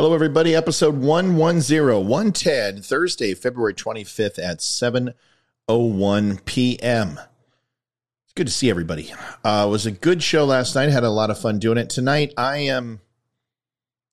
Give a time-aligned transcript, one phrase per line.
[0.00, 0.56] Hello, everybody.
[0.56, 7.20] Episode 110, 110, Thursday, February 25th at 7.01 p.m.
[8.24, 9.12] It's good to see everybody.
[9.44, 10.88] Uh, it was a good show last night.
[10.88, 11.90] Had a lot of fun doing it.
[11.90, 13.02] Tonight, I am,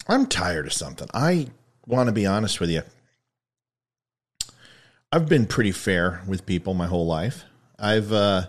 [0.10, 1.08] I'm tired of something.
[1.14, 1.48] I
[1.86, 2.82] want to be honest with you.
[5.14, 7.46] I've been pretty fair with people my whole life.
[7.80, 8.48] I've uh,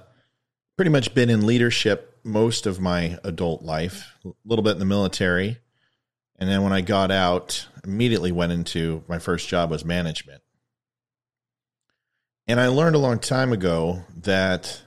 [0.77, 4.85] pretty much been in leadership most of my adult life, a little bit in the
[4.85, 5.59] military
[6.39, 10.43] and then when I got out, immediately went into my first job was management.
[12.47, 14.83] And I learned a long time ago that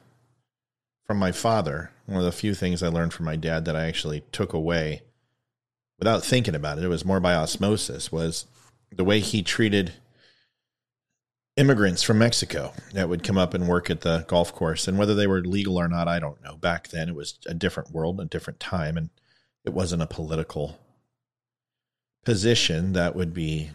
[1.06, 3.88] from my father, one of the few things I learned from my dad that I
[3.88, 5.02] actually took away
[6.00, 8.48] without thinking about it, it was more by osmosis, was
[8.92, 9.94] the way he treated
[11.58, 14.88] immigrants from Mexico that would come up and work at the golf course.
[14.88, 16.56] And whether they were legal or not, I don't know.
[16.56, 19.10] Back then, it was a different world, a different time, and
[19.64, 20.80] it wasn't a political
[22.24, 23.72] position that would be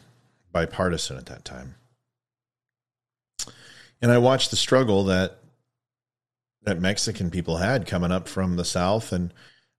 [0.52, 1.74] bipartisan at that time.
[4.00, 5.38] And I watched the struggle that
[6.62, 9.32] that Mexican people had coming up from the south and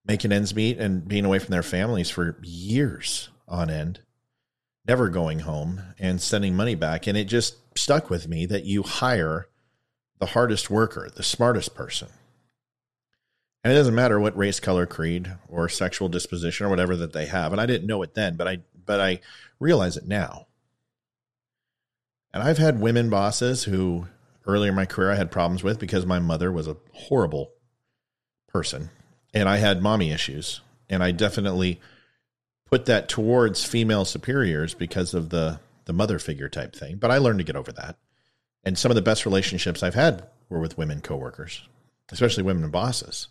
[0.05, 3.99] making ends meet and being away from their families for years on end,
[4.87, 7.05] never going home and sending money back.
[7.05, 9.47] And it just stuck with me that you hire
[10.19, 12.07] the hardest worker, the smartest person.
[13.67, 17.25] And it doesn't matter what race, color, creed, or sexual disposition or whatever that they
[17.25, 17.51] have.
[17.51, 19.19] And I didn't know it then, but I but I
[19.59, 20.47] realize it now.
[22.33, 24.07] And I've had women bosses who
[24.45, 27.51] earlier in my career I had problems with because my mother was a horrible
[28.47, 28.89] person
[29.33, 30.61] and I had mommy issues.
[30.89, 31.81] And I definitely
[32.67, 36.95] put that towards female superiors because of the the mother figure type thing.
[36.95, 37.97] But I learned to get over that.
[38.63, 41.67] And some of the best relationships I've had were with women coworkers,
[42.13, 43.27] especially women bosses.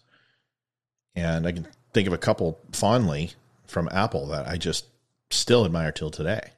[1.17, 3.33] And I can think of a couple fondly
[3.67, 4.85] from Apple that I just
[5.31, 6.53] still admire till today.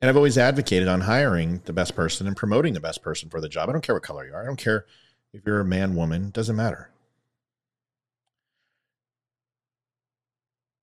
[0.00, 3.40] And I've always advocated on hiring the best person and promoting the best person for
[3.40, 3.68] the job.
[3.68, 4.42] I don't care what color you are.
[4.42, 4.86] I don't care
[5.32, 6.90] if you're a man, woman, doesn't matter.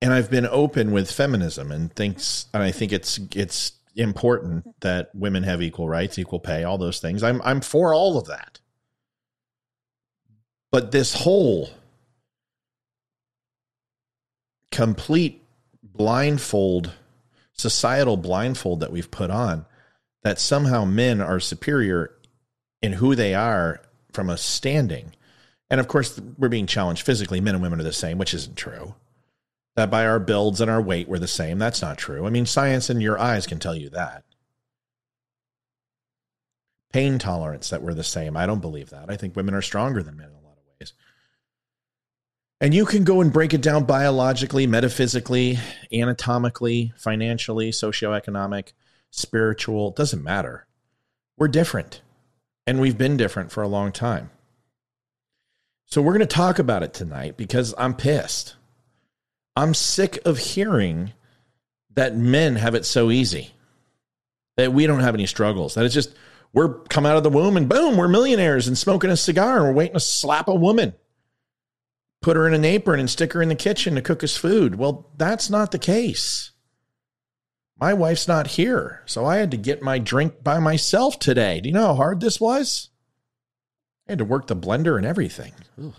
[0.01, 5.09] And I've been open with feminism and thinks and I think it's it's important that
[5.15, 7.23] women have equal rights, equal pay, all those things.
[7.23, 8.59] I'm I'm for all of that.
[10.71, 11.69] But this whole
[14.75, 15.41] complete
[15.81, 16.91] blindfold,
[17.53, 19.65] societal blindfold that we've put on,
[20.23, 22.11] that somehow men are superior
[22.81, 23.81] in who they are
[24.11, 25.13] from a standing.
[25.69, 27.39] And of course, we're being challenged physically.
[27.39, 28.95] Men and women are the same, which isn't true.
[29.77, 31.57] That by our builds and our weight, we're the same.
[31.57, 32.27] That's not true.
[32.27, 34.25] I mean, science and your eyes can tell you that.
[36.91, 38.35] Pain tolerance, that we're the same.
[38.35, 39.09] I don't believe that.
[39.09, 40.31] I think women are stronger than men
[42.65, 45.59] and you can go and break it down biologically, metaphysically,
[45.93, 48.73] anatomically, financially, socioeconomic,
[49.11, 50.65] spiritual, it doesn't matter.
[51.37, 52.01] We're different.
[52.65, 54.31] And we've been different for a long time.
[55.85, 58.55] So we're going to talk about it tonight because I'm pissed.
[59.55, 61.13] I'm sick of hearing
[61.93, 63.51] that men have it so easy,
[64.57, 66.15] that we don't have any struggles, that it's just
[66.51, 69.65] we're come out of the womb and boom, we're millionaires and smoking a cigar and
[69.65, 70.95] we're waiting to slap a woman
[72.25, 74.73] put her in an apron and stick her in the kitchen to cook us food.
[74.73, 76.49] Well, that's not the case.
[77.79, 81.61] My wife's not here, so I had to get my drink by myself today.
[81.61, 82.89] Do you know how hard this was?
[84.07, 85.53] I had to work the blender and everything.
[85.79, 85.93] Ugh.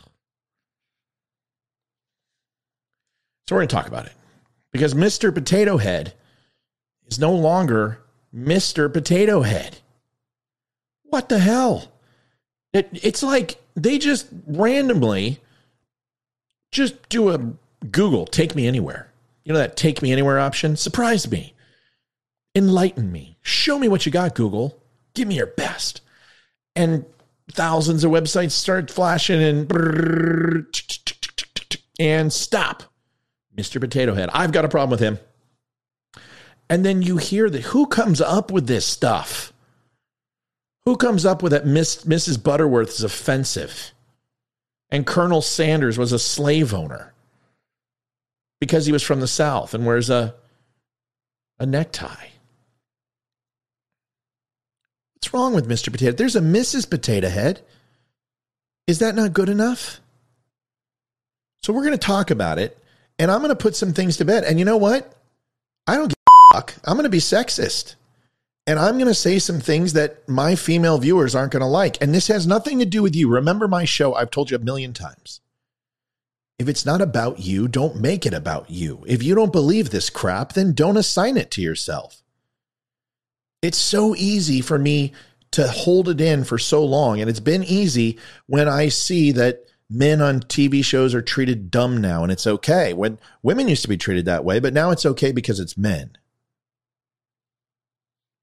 [3.46, 4.14] So we're going to talk about it
[4.72, 5.32] because Mr.
[5.32, 6.12] Potato Head
[7.06, 8.02] is no longer
[8.34, 8.93] Mr.
[8.93, 9.79] Potato Head.
[11.05, 11.93] What the hell?
[12.72, 15.40] It, it's like they just randomly
[16.73, 17.39] just do a
[17.91, 19.13] Google, take me anywhere.
[19.45, 20.77] You know that take me anywhere option?
[20.77, 21.55] Surprise me.
[22.55, 23.39] Enlighten me.
[23.43, 24.83] Show me what you got, Google.
[25.15, 26.01] Give me your best.
[26.75, 27.05] And
[27.53, 29.73] thousands of websites start flashing and
[31.99, 32.83] and stop.
[33.57, 33.81] Mr.
[33.81, 34.29] Potato Head.
[34.33, 35.19] I've got a problem with him.
[36.69, 39.53] And then you hear that who comes up with this stuff?
[40.85, 42.43] Who comes up with that Miss, Mrs.
[42.43, 43.93] Butterworth is offensive?
[44.91, 47.12] And Colonel Sanders was a slave owner
[48.61, 50.35] because he was from the South and wears a,
[51.59, 52.29] a necktie.
[55.15, 55.91] What's wrong with Mr.
[55.91, 56.12] Potato?
[56.12, 56.88] There's a Mrs.
[56.88, 57.62] Potato Head.
[58.87, 60.00] Is that not good enough?
[61.62, 62.79] So we're going to talk about it
[63.19, 64.44] and I'm going to put some things to bed.
[64.44, 65.12] And you know what?
[65.87, 66.17] I don't give
[66.53, 66.75] a fuck.
[66.85, 67.97] I'm going to be sexist.
[68.67, 72.03] And I'm going to say some things that my female viewers aren't going to like.
[72.03, 73.29] And this has nothing to do with you.
[73.29, 75.41] Remember my show, I've told you a million times.
[76.59, 79.05] If it's not about you, don't make it about you.
[79.07, 82.23] If you don't believe this crap, then don't assign it to yourself.
[83.63, 85.13] It's so easy for me
[85.53, 87.21] to hold it in for so long.
[87.21, 91.99] And it's been easy when I see that men on TV shows are treated dumb
[92.01, 92.93] now and it's okay.
[92.93, 96.17] When women used to be treated that way, but now it's okay because it's men.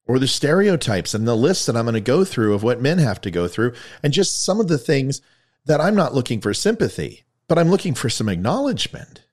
[0.05, 2.97] Or the stereotypes and the lists that I'm going to go through of what men
[2.97, 5.21] have to go through, and just some of the things
[5.65, 9.23] that I'm not looking for sympathy, but I'm looking for some acknowledgement.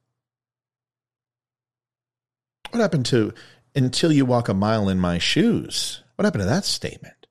[2.71, 3.35] What happened to
[3.75, 6.03] until you walk a mile in my shoes?
[6.15, 7.27] What happened to that statement?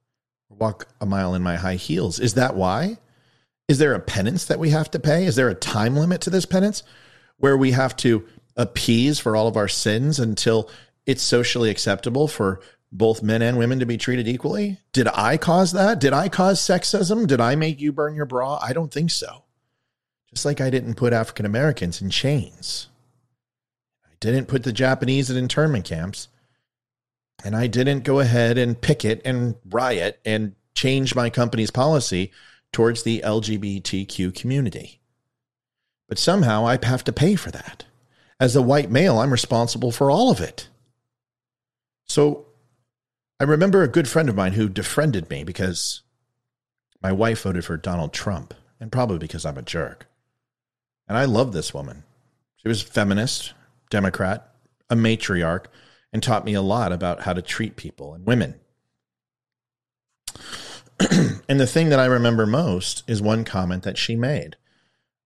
[0.49, 2.19] Walk a mile in my high heels.
[2.19, 2.97] Is that why?
[3.69, 5.25] Is there a penance that we have to pay?
[5.25, 6.83] Is there a time limit to this penance
[7.37, 8.27] where we have to
[8.57, 10.69] appease for all of our sins until
[11.05, 12.59] it's socially acceptable for
[12.91, 14.79] both men and women to be treated equally?
[14.93, 15.99] Did I cause that?
[15.99, 17.27] Did I cause sexism?
[17.27, 18.59] Did I make you burn your bra?
[18.61, 19.43] I don't think so.
[20.29, 22.87] Just like I didn't put African Americans in chains.
[24.05, 26.27] I didn't put the Japanese in internment camps.
[27.43, 32.31] And I didn't go ahead and picket and riot and change my company's policy
[32.71, 34.99] towards the LGBTQ community.
[36.07, 37.85] But somehow I have to pay for that.
[38.39, 40.67] As a white male, I'm responsible for all of it.
[42.05, 42.47] So
[43.39, 46.01] I remember a good friend of mine who defriended me because
[47.01, 50.07] my wife voted for Donald Trump, and probably because I'm a jerk.
[51.07, 52.03] And I love this woman.
[52.57, 53.53] She was a feminist,
[53.89, 54.53] Democrat,
[54.89, 55.67] a matriarch,
[56.11, 58.55] and taught me a lot about how to treat people and women.
[61.47, 64.57] and the thing that I remember most is one comment that she made.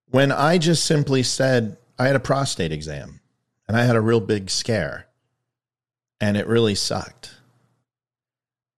[0.06, 3.22] When I just simply said, I had a prostate exam
[3.68, 5.08] and I had a real big scare
[6.22, 7.38] and it really sucked.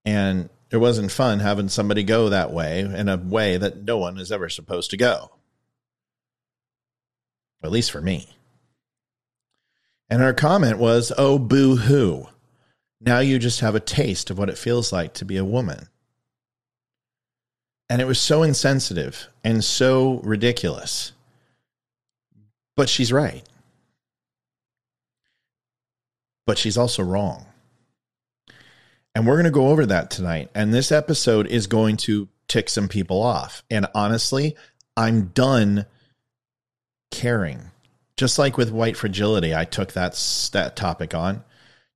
[0.05, 4.17] And it wasn't fun having somebody go that way in a way that no one
[4.17, 5.31] is ever supposed to go.
[7.63, 8.29] At least for me.
[10.09, 12.27] And her comment was, Oh, boo hoo.
[13.01, 15.87] Now you just have a taste of what it feels like to be a woman.
[17.89, 21.11] And it was so insensitive and so ridiculous.
[22.75, 23.43] But she's right.
[26.45, 27.45] But she's also wrong.
[29.15, 30.51] And we're going to go over that tonight.
[30.53, 33.63] And this episode is going to tick some people off.
[33.71, 34.57] And honestly,
[34.97, 35.85] I'm done
[37.11, 37.71] caring.
[38.17, 40.13] Just like with white fragility, I took that,
[40.51, 41.43] that topic on.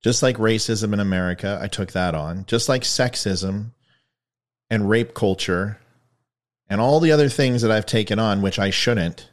[0.02, 2.46] Just like racism in America, I took that on.
[2.46, 3.72] Just like sexism
[4.70, 5.78] and rape culture
[6.70, 9.28] and all the other things that I've taken on, which I shouldn't,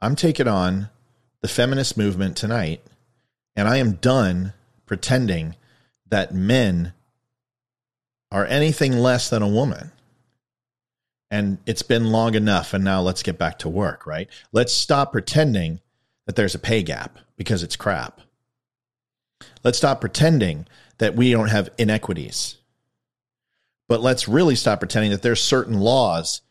[0.00, 0.88] I'm taking on
[1.42, 2.82] the feminist movement tonight.
[3.54, 4.52] And I am done
[4.86, 5.54] pretending
[6.10, 6.92] that men
[8.30, 9.92] are anything less than a woman.
[11.30, 12.72] And it's been long enough.
[12.72, 14.28] And now let's get back to work, right?
[14.52, 15.80] Let's stop pretending
[16.26, 18.20] that there's a pay gap because it's crap.
[19.62, 20.66] Let's stop pretending
[20.98, 22.56] that we don't have inequities.
[23.88, 26.42] But let's really stop pretending that there's certain laws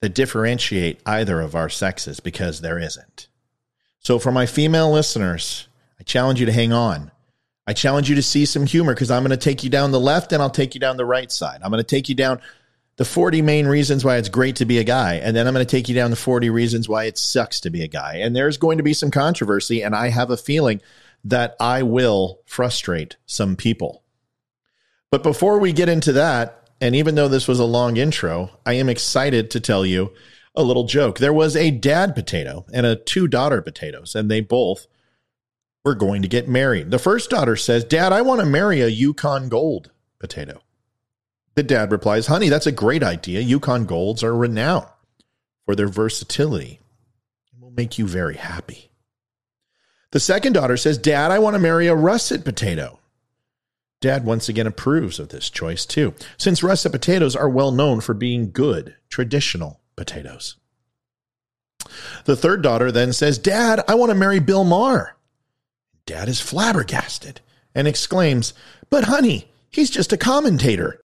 [0.00, 3.28] that differentiate either of our sexes because there isn't.
[3.98, 5.68] So, for my female listeners,
[5.98, 7.12] I challenge you to hang on.
[7.70, 10.00] I challenge you to see some humor because I'm going to take you down the
[10.00, 11.60] left and I'll take you down the right side.
[11.62, 12.40] I'm going to take you down
[12.96, 15.20] the 40 main reasons why it's great to be a guy.
[15.22, 17.70] And then I'm going to take you down the 40 reasons why it sucks to
[17.70, 18.16] be a guy.
[18.16, 19.82] And there's going to be some controversy.
[19.82, 20.80] And I have a feeling
[21.22, 24.02] that I will frustrate some people.
[25.12, 28.72] But before we get into that, and even though this was a long intro, I
[28.72, 30.12] am excited to tell you
[30.56, 31.18] a little joke.
[31.18, 34.88] There was a dad potato and a two daughter potatoes, and they both
[35.84, 36.90] were going to get married.
[36.90, 40.62] The first daughter says, Dad, I want to marry a Yukon Gold potato.
[41.54, 43.40] The dad replies, Honey, that's a great idea.
[43.40, 44.86] Yukon Golds are renowned
[45.64, 46.80] for their versatility
[47.52, 48.90] and will make you very happy.
[50.12, 52.98] The second daughter says, Dad, I want to marry a russet potato.
[54.00, 58.14] Dad once again approves of this choice too, since russet potatoes are well known for
[58.14, 60.56] being good, traditional potatoes.
[62.24, 65.16] The third daughter then says, Dad, I want to marry Bill Maher.
[66.10, 67.40] Dad is flabbergasted
[67.72, 68.52] and exclaims,
[68.90, 71.00] But honey, he's just a commentator.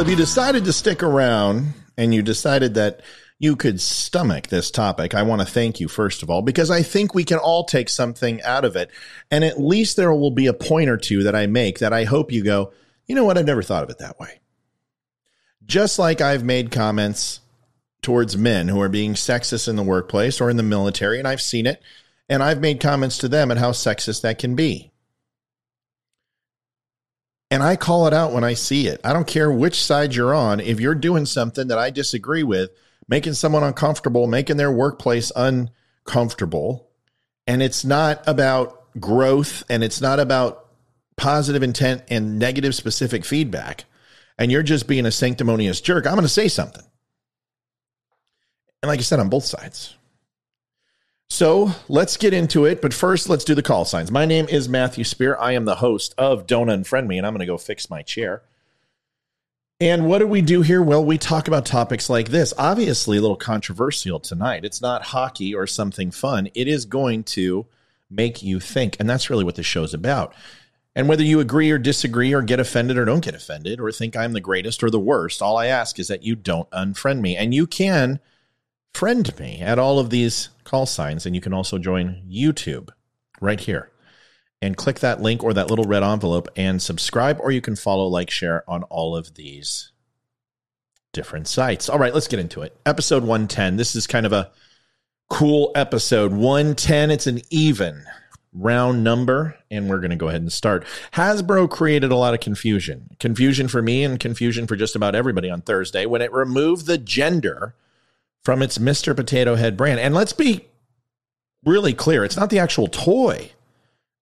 [0.00, 3.00] If you decided to stick around and you decided that
[3.38, 6.82] you could stomach this topic, I want to thank you, first of all, because I
[6.82, 8.90] think we can all take something out of it.
[9.30, 12.04] And at least there will be a point or two that I make that I
[12.04, 12.72] hope you go,
[13.06, 13.38] you know what?
[13.38, 14.40] I've never thought of it that way.
[15.64, 17.40] Just like I've made comments
[18.02, 21.40] towards men who are being sexist in the workplace or in the military, and I've
[21.40, 21.82] seen it,
[22.28, 24.90] and I've made comments to them and how sexist that can be.
[27.50, 29.00] And I call it out when I see it.
[29.04, 30.60] I don't care which side you're on.
[30.60, 32.70] If you're doing something that I disagree with,
[33.08, 36.88] making someone uncomfortable, making their workplace uncomfortable,
[37.46, 40.66] and it's not about growth and it's not about
[41.16, 43.84] positive intent and negative specific feedback,
[44.38, 46.84] and you're just being a sanctimonious jerk, I'm going to say something.
[48.82, 49.96] And like I said, on both sides.
[51.34, 52.80] So let's get into it.
[52.80, 54.12] But first, let's do the call signs.
[54.12, 55.36] My name is Matthew Spear.
[55.40, 58.02] I am the host of Don't Unfriend Me, and I'm going to go fix my
[58.02, 58.42] chair.
[59.80, 60.80] And what do we do here?
[60.80, 62.54] Well, we talk about topics like this.
[62.56, 64.64] Obviously, a little controversial tonight.
[64.64, 66.50] It's not hockey or something fun.
[66.54, 67.66] It is going to
[68.08, 68.96] make you think.
[69.00, 70.36] And that's really what the show's about.
[70.94, 74.16] And whether you agree or disagree or get offended or don't get offended or think
[74.16, 77.36] I'm the greatest or the worst, all I ask is that you don't unfriend me.
[77.36, 78.20] And you can
[78.94, 81.26] friend me at all of these call signs.
[81.26, 82.90] And you can also join YouTube
[83.40, 83.90] right here
[84.62, 88.06] and click that link or that little red envelope and subscribe, or you can follow,
[88.06, 89.92] like, share on all of these
[91.12, 91.90] different sites.
[91.90, 92.74] All right, let's get into it.
[92.86, 93.76] Episode 110.
[93.76, 94.50] This is kind of a
[95.28, 96.32] cool episode.
[96.32, 98.04] 110, it's an even
[98.54, 100.86] round number, and we're going to go ahead and start.
[101.12, 103.10] Hasbro created a lot of confusion.
[103.18, 106.96] Confusion for me and confusion for just about everybody on Thursday when it removed the
[106.98, 107.74] gender
[108.44, 109.16] from its Mr.
[109.16, 109.98] Potato Head brand.
[109.98, 110.66] And let's be
[111.64, 113.52] really clear it's not the actual toy,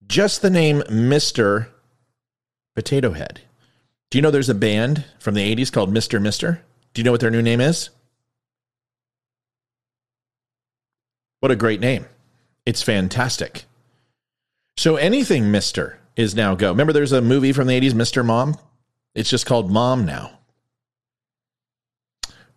[0.07, 1.67] just the name Mr.
[2.75, 3.41] Potato Head.
[4.11, 6.21] Do you know there's a band from the 80s called Mr.
[6.21, 6.63] Mister?
[6.95, 7.91] Do you know what their new name is?
[11.41, 12.07] What a great name.
[12.65, 13.65] It's fantastic.
[14.77, 15.97] So anything Mr.
[16.15, 16.69] is now go.
[16.71, 18.25] Remember there's a movie from the 80s, Mr.
[18.25, 18.57] Mom?
[19.15, 20.39] It's just called Mom now.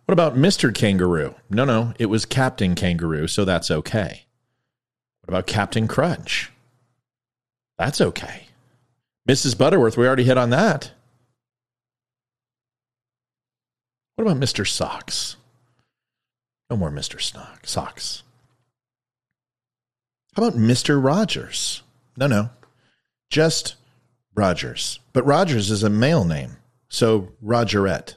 [0.06, 0.72] What about Mr.
[0.72, 1.34] Kangaroo?
[1.50, 4.26] No, no, it was Captain Kangaroo, so that's okay.
[5.22, 6.52] What about Captain Crunch?
[7.76, 8.46] That's okay.
[9.28, 9.58] Mrs.
[9.58, 10.92] Butterworth, we already hit on that.
[14.14, 14.66] What about Mr.
[14.66, 15.36] Socks?
[16.70, 17.18] No more Mr.
[17.18, 18.22] Snock, Socks.
[20.36, 21.02] How about Mr.
[21.02, 21.82] Rogers?
[22.16, 22.50] No, no,
[23.28, 23.74] just
[24.36, 25.00] Rogers.
[25.12, 26.58] But Rogers is a male name,
[26.88, 28.14] so Rogerette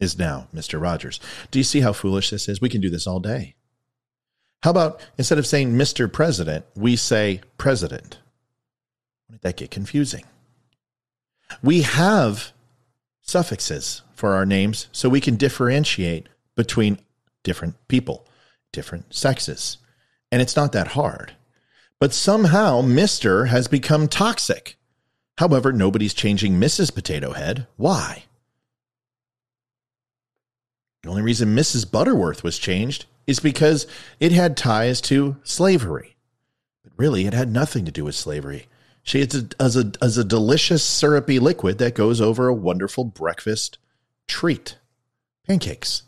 [0.00, 0.80] is now Mr.
[0.80, 1.20] Rogers.
[1.50, 2.60] Do you see how foolish this is?
[2.60, 3.54] We can do this all day.
[4.62, 6.12] How about instead of saying Mr.
[6.12, 8.18] President, we say President?
[9.28, 10.24] Wouldn't that get confusing?
[11.62, 12.52] We have
[13.22, 16.98] suffixes for our names so we can differentiate between
[17.44, 18.26] different people,
[18.72, 19.78] different sexes.
[20.32, 21.32] And it's not that hard.
[22.00, 23.48] But somehow Mr.
[23.48, 24.76] has become toxic.
[25.38, 26.94] However, nobody's changing Mrs.
[26.94, 27.66] Potato Head.
[27.76, 28.24] Why?
[31.02, 31.90] The only reason Mrs.
[31.90, 33.86] Butterworth was changed is because
[34.18, 36.16] it had ties to slavery.
[36.82, 38.66] But really, it had nothing to do with slavery.
[39.02, 43.04] She is a, as a, as a delicious syrupy liquid that goes over a wonderful
[43.04, 43.78] breakfast
[44.26, 44.76] treat
[45.46, 46.02] pancakes.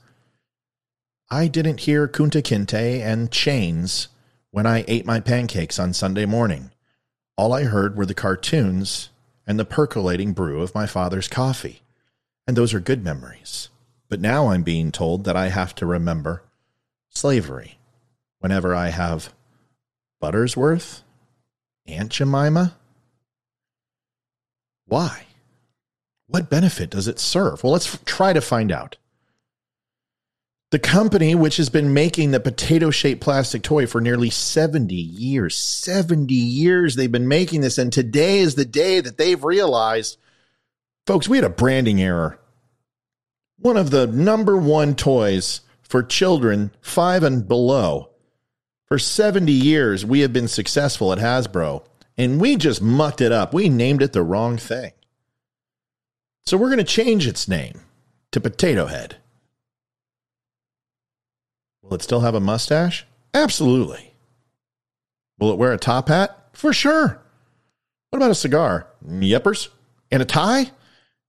[1.30, 4.08] I didn't hear Kunta Kinte and chains
[4.50, 6.72] when I ate my pancakes on Sunday morning.
[7.36, 9.10] All I heard were the cartoons
[9.46, 11.82] and the percolating brew of my father's coffee.
[12.46, 13.68] And those are good memories.
[14.10, 16.42] But now I'm being told that I have to remember
[17.08, 17.78] slavery
[18.40, 19.32] whenever I have
[20.20, 21.02] Buttersworth,
[21.86, 22.76] Aunt Jemima.
[24.86, 25.26] Why?
[26.26, 27.62] What benefit does it serve?
[27.62, 28.96] Well, let's try to find out.
[30.72, 35.56] The company, which has been making the potato shaped plastic toy for nearly 70 years,
[35.56, 37.78] 70 years they've been making this.
[37.78, 40.18] And today is the day that they've realized,
[41.06, 42.39] folks, we had a branding error
[43.60, 48.10] one of the number one toys for children five and below.
[48.86, 51.84] For 70 years, we have been successful at Hasbro,
[52.16, 53.54] and we just mucked it up.
[53.54, 54.92] We named it the wrong thing.
[56.44, 57.82] So we're going to change its name
[58.32, 59.16] to Potato Head.
[61.82, 63.06] Will it still have a mustache?
[63.32, 64.14] Absolutely.
[65.38, 66.48] Will it wear a top hat?
[66.52, 67.20] For sure.
[68.10, 68.88] What about a cigar?
[69.06, 69.68] Yepers.
[70.10, 70.72] And a tie?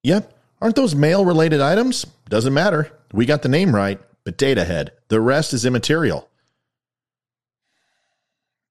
[0.03, 0.33] Yep.
[0.61, 2.05] Aren't those mail related items?
[2.29, 2.91] Doesn't matter.
[3.13, 3.99] We got the name right.
[4.23, 4.91] Potato Head.
[5.07, 6.29] The rest is immaterial.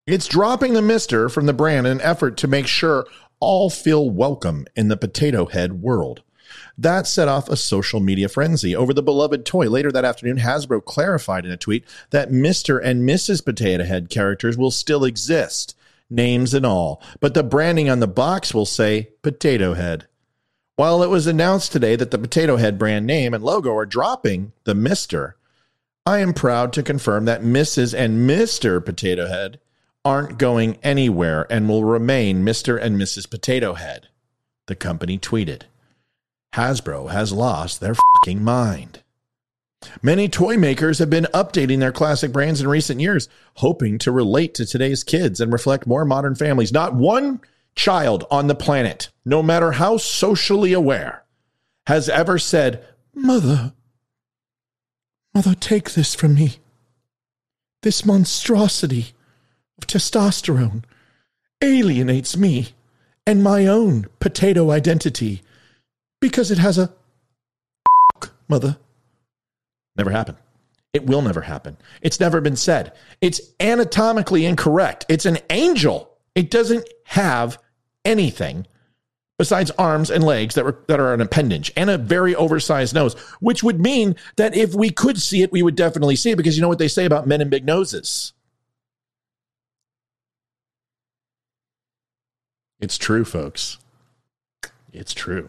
[0.07, 3.07] It's dropping the mister from the brand in an effort to make sure
[3.41, 6.23] all feel welcome in the Potato Head world.
[6.79, 9.69] That set off a social media frenzy over the beloved toy.
[9.69, 12.81] Later that afternoon, Hasbro clarified in a tweet that Mr.
[12.83, 13.45] and Mrs.
[13.45, 15.77] Potato Head characters will still exist,
[16.09, 20.07] names and all, but the branding on the box will say Potato Head.
[20.77, 24.53] While it was announced today that the Potato Head brand name and logo are dropping
[24.65, 25.35] the Mr.,
[26.07, 27.93] I am proud to confirm that Mrs.
[27.97, 28.85] and Mr.
[28.85, 29.61] Potato Head
[30.05, 32.81] aren't going anywhere and will remain Mr.
[32.81, 33.29] and Mrs.
[33.29, 34.09] Potato Head,
[34.67, 35.62] the company tweeted.
[36.55, 39.03] Hasbro has lost their fucking mind.
[40.03, 44.55] Many toy makers have been updating their classic brands in recent years, hoping to relate
[44.55, 46.73] to today's kids and reflect more modern families.
[46.73, 47.41] Not one
[47.81, 51.25] child on the planet, no matter how socially aware,
[51.87, 53.73] has ever said, Mother,
[55.35, 56.59] Mother, take this from me.
[57.83, 59.13] This monstrosity
[59.79, 60.85] of testosterone
[61.63, 62.75] alienates me
[63.27, 65.43] and my own potato identity
[66.21, 66.93] because it has a
[68.49, 68.77] mother.
[69.97, 70.37] Never happened.
[70.93, 71.79] It will never happen.
[72.03, 72.93] It's never been said.
[73.23, 75.07] It's anatomically incorrect.
[75.09, 76.11] It's an angel.
[76.35, 77.59] It doesn't have
[78.04, 78.66] anything
[79.40, 83.14] besides arms and legs that, were, that are an appendage and a very oversized nose,
[83.40, 86.57] which would mean that if we could see it, we would definitely see it because
[86.57, 88.35] you know what they say about men and big noses.
[92.80, 93.78] It's true, folks.
[94.92, 95.49] It's true.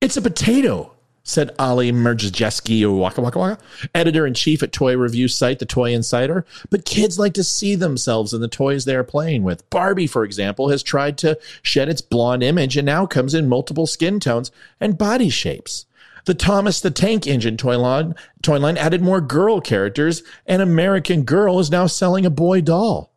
[0.00, 0.95] It's a potato,
[1.26, 3.58] said Ali Merjajeski Waka Waka Waka,
[3.92, 6.46] editor in chief at toy review site The Toy Insider.
[6.70, 9.68] But kids like to see themselves in the toys they are playing with.
[9.68, 13.88] Barbie, for example, has tried to shed its blonde image and now comes in multiple
[13.88, 15.84] skin tones and body shapes.
[16.26, 21.24] The Thomas the Tank Engine toy line, toy line added more girl characters, and American
[21.24, 23.12] Girl is now selling a boy doll.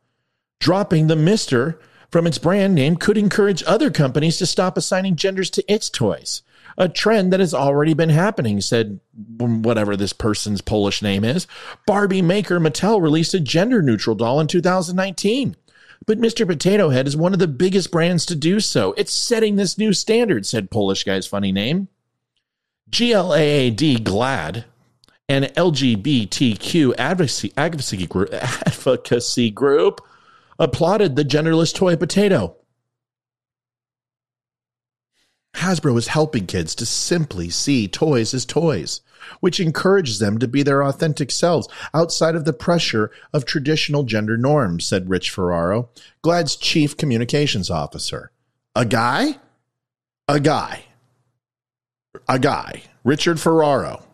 [0.60, 1.79] Dropping the Mister
[2.10, 6.41] from its brand name could encourage other companies to stop assigning genders to its toys
[6.79, 9.01] a trend that has already been happening, said
[9.37, 11.45] whatever this person's Polish name is.
[11.85, 15.57] Barbie maker Mattel released a gender neutral doll in 2019.
[16.07, 16.47] But Mr.
[16.47, 18.93] Potato Head is one of the biggest brands to do so.
[18.93, 21.89] It's setting this new standard, said Polish guy's funny name.
[22.89, 24.65] GLAAD GLAD,
[25.27, 30.01] an LGBTQ advocacy, advocacy, group, advocacy group,
[30.57, 32.55] applauded the genderless toy potato.
[35.55, 39.01] Hasbro is helping kids to simply see toys as toys,
[39.39, 44.38] which encourages them to be their authentic selves outside of the pressure of traditional gender
[44.38, 45.89] norms, said Rich Ferraro,
[46.23, 48.31] GLAAD's chief communications officer.
[48.75, 49.38] A guy?
[50.27, 50.85] A guy.
[52.27, 52.83] A guy.
[53.03, 54.05] Richard Ferraro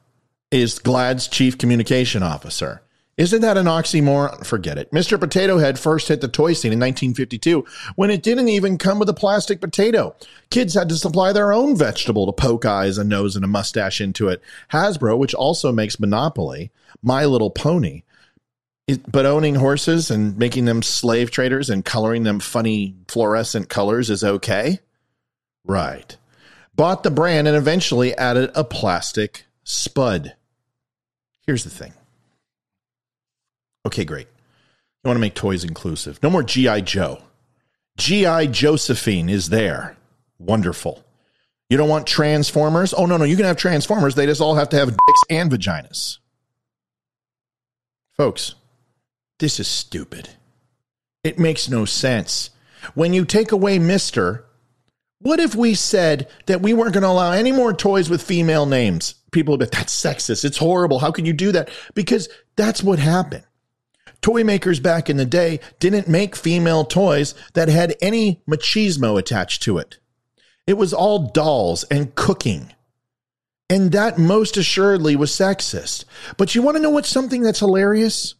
[0.52, 2.82] is GLAAD's chief communication officer.
[3.18, 4.46] Isn't that an oxymoron?
[4.46, 4.92] Forget it.
[4.92, 5.18] Mr.
[5.18, 9.08] Potato Head first hit the toy scene in 1952 when it didn't even come with
[9.08, 10.16] a plastic potato.
[10.50, 14.02] Kids had to supply their own vegetable to poke eyes, a nose, and a mustache
[14.02, 14.42] into it.
[14.72, 18.04] Hasbro, which also makes Monopoly, My Little Pony,
[19.08, 24.26] but owning horses and making them slave traders and coloring them funny fluorescent colors is
[24.26, 24.80] okay?
[25.64, 26.18] Right.
[26.76, 30.36] Bought the brand and eventually added a plastic spud.
[31.48, 31.94] Here's the thing
[33.86, 34.28] Okay, great.
[35.04, 36.22] You want to make toys inclusive.
[36.24, 36.82] No more G.I.
[36.82, 37.22] Joe.
[37.98, 38.48] G.I.
[38.48, 39.98] Josephine is there.
[40.40, 41.04] Wonderful.
[41.70, 42.94] You don't want Transformers?
[42.94, 43.24] Oh, no, no.
[43.24, 44.16] You can have Transformers.
[44.16, 46.18] They just all have to have dicks and vaginas.
[48.18, 48.56] Folks,
[49.40, 50.30] this is stupid.
[51.24, 52.52] It makes no sense.
[52.94, 54.44] When you take away Mr.,
[55.20, 58.66] what if we said that we weren't going to allow any more toys with female
[58.66, 59.16] names?
[59.32, 60.46] People would be, that's sexist.
[60.46, 61.00] It's horrible.
[61.00, 61.70] How can you do that?
[61.94, 63.44] Because that's what happened.
[64.26, 69.62] Toy makers back in the day didn't make female toys that had any machismo attached
[69.62, 70.00] to it.
[70.66, 72.74] It was all dolls and cooking.
[73.70, 76.06] And that most assuredly was sexist.
[76.38, 78.34] But you want to know what's something that's hilarious?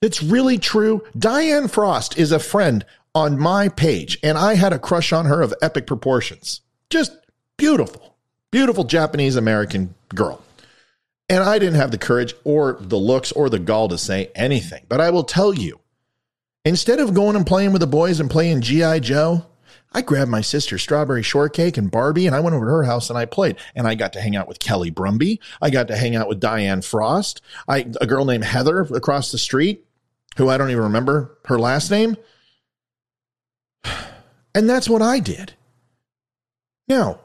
[0.00, 1.04] That's really true.
[1.14, 5.42] Diane Frost is a friend on my page, and I had a crush on her
[5.42, 6.62] of epic proportions.
[6.88, 7.12] Just
[7.58, 8.16] beautiful,
[8.50, 10.42] beautiful Japanese American girl.
[11.28, 14.84] And I didn't have the courage or the looks or the gall to say anything.
[14.88, 15.80] But I will tell you,
[16.64, 19.00] instead of going and playing with the boys and playing G.I.
[19.00, 19.44] Joe,
[19.92, 23.08] I grabbed my sister Strawberry Shortcake and Barbie and I went over to her house
[23.08, 23.56] and I played.
[23.74, 25.38] And I got to hang out with Kelly Brumby.
[25.62, 27.40] I got to hang out with Diane Frost.
[27.66, 29.86] I a girl named Heather across the street,
[30.36, 32.16] who I don't even remember her last name.
[34.54, 35.54] And that's what I did.
[36.88, 37.20] Now,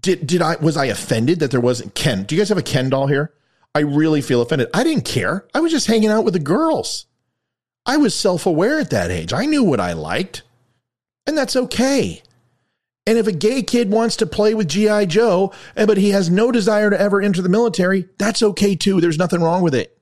[0.00, 2.22] did did I was I offended that there wasn't Ken?
[2.22, 3.32] Do you guys have a Ken doll here?
[3.74, 4.68] I really feel offended.
[4.74, 5.46] I didn't care.
[5.54, 7.06] I was just hanging out with the girls.
[7.86, 9.32] I was self aware at that age.
[9.32, 10.42] I knew what I liked,
[11.26, 12.22] and that's okay.
[13.06, 15.06] And if a gay kid wants to play with G.I.
[15.06, 19.00] Joe, eh, but he has no desire to ever enter the military, that's okay too.
[19.00, 19.98] There's nothing wrong with it.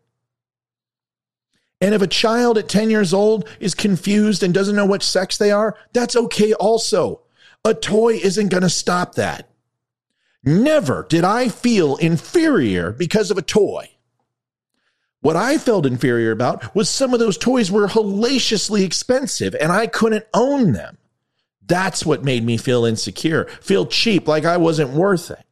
[1.80, 5.36] And if a child at 10 years old is confused and doesn't know what sex
[5.36, 7.20] they are, that's okay also.
[7.64, 9.50] A toy isn't going to stop that.
[10.46, 13.90] Never did I feel inferior because of a toy.
[15.20, 19.88] What I felt inferior about was some of those toys were hellaciously expensive and I
[19.88, 20.98] couldn't own them.
[21.66, 25.44] That's what made me feel insecure, feel cheap, like I wasn't worth it.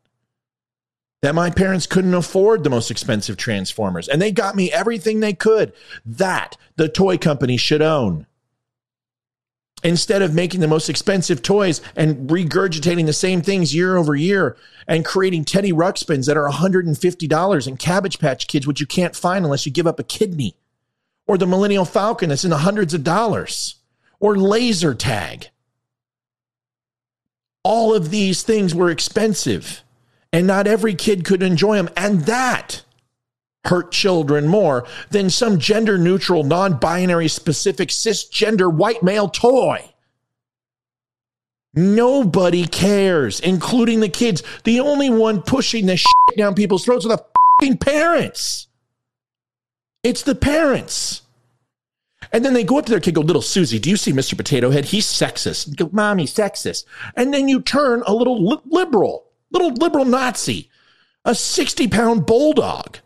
[1.22, 5.32] That my parents couldn't afford the most expensive Transformers, and they got me everything they
[5.32, 5.72] could.
[6.06, 8.26] That the toy company should own.
[9.84, 14.56] Instead of making the most expensive toys and regurgitating the same things year over year
[14.88, 19.44] and creating Teddy Ruxpins that are $150 and Cabbage Patch Kids, which you can't find
[19.44, 20.56] unless you give up a kidney,
[21.26, 23.76] or the Millennial Falcon that's in the hundreds of dollars,
[24.18, 25.50] or laser tag
[27.64, 29.82] all of these things were expensive
[30.32, 31.88] and not every kid could enjoy them.
[31.96, 32.82] And that
[33.64, 39.90] hurt children more than some gender neutral, non binary specific cisgender white male toy.
[41.74, 44.42] Nobody cares, including the kids.
[44.62, 47.24] The only one pushing the shit down people's throats are the
[47.60, 48.68] fucking parents.
[50.04, 51.22] It's the parents.
[52.32, 54.36] And then they go up to their kid, go, little Susie, do you see Mr.
[54.36, 54.86] Potato Head?
[54.86, 55.68] He's sexist.
[55.68, 56.84] You go, mommy, sexist.
[57.16, 60.70] And then you turn a little li- liberal, little liberal Nazi,
[61.24, 62.98] a 60 pound bulldog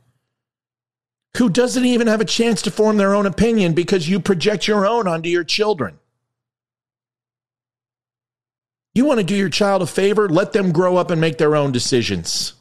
[1.38, 4.84] who doesn't even have a chance to form their own opinion because you project your
[4.84, 5.98] own onto your children.
[8.92, 10.28] You want to do your child a favor?
[10.28, 12.54] Let them grow up and make their own decisions.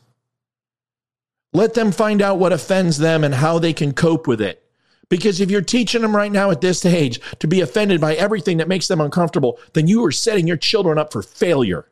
[1.53, 4.63] Let them find out what offends them and how they can cope with it.
[5.09, 8.57] Because if you're teaching them right now at this age to be offended by everything
[8.57, 11.89] that makes them uncomfortable, then you are setting your children up for failure.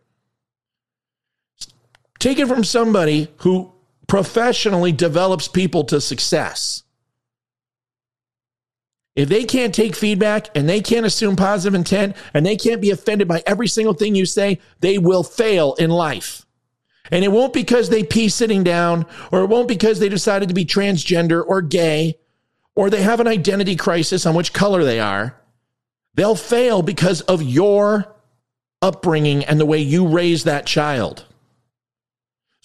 [2.19, 3.74] Take it from somebody who
[4.07, 6.83] professionally develops people to success.
[9.15, 12.91] If they can't take feedback and they can't assume positive intent and they can't be
[12.91, 16.45] offended by every single thing you say, they will fail in life.
[17.11, 20.55] And it won't because they pee sitting down, or it won't because they decided to
[20.55, 22.17] be transgender or gay,
[22.75, 25.39] or they have an identity crisis on which color they are,
[26.15, 28.15] they'll fail because of your
[28.81, 31.25] upbringing and the way you raise that child.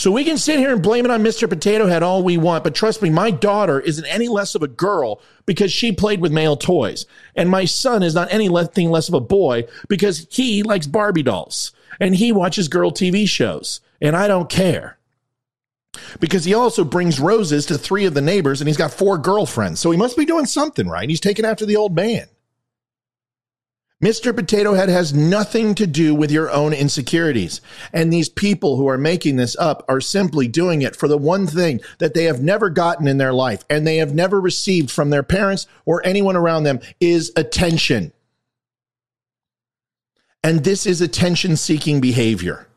[0.00, 1.46] So we can sit here and blame it on Mr.
[1.46, 4.66] Potato Head all we want, but trust me, my daughter isn't any less of a
[4.66, 7.04] girl because she played with male toys.
[7.36, 11.72] And my son is not anything less of a boy because he likes Barbie dolls
[12.00, 13.82] and he watches girl TV shows.
[14.00, 14.96] And I don't care
[16.18, 19.80] because he also brings roses to three of the neighbors and he's got four girlfriends.
[19.80, 21.10] So he must be doing something right.
[21.10, 22.26] He's taking after the old man.
[24.02, 24.34] Mr.
[24.34, 27.60] Potato Head has nothing to do with your own insecurities.
[27.92, 31.46] And these people who are making this up are simply doing it for the one
[31.46, 35.10] thing that they have never gotten in their life and they have never received from
[35.10, 38.12] their parents or anyone around them is attention.
[40.42, 42.68] And this is attention seeking behavior.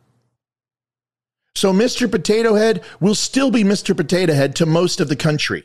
[1.55, 2.11] So Mr.
[2.11, 3.95] Potato Head will still be Mr.
[3.95, 5.63] Potato Head to most of the country.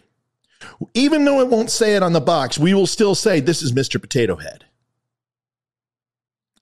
[0.94, 3.72] Even though it won't say it on the box, we will still say this is
[3.72, 4.00] Mr.
[4.00, 4.67] Potato Head.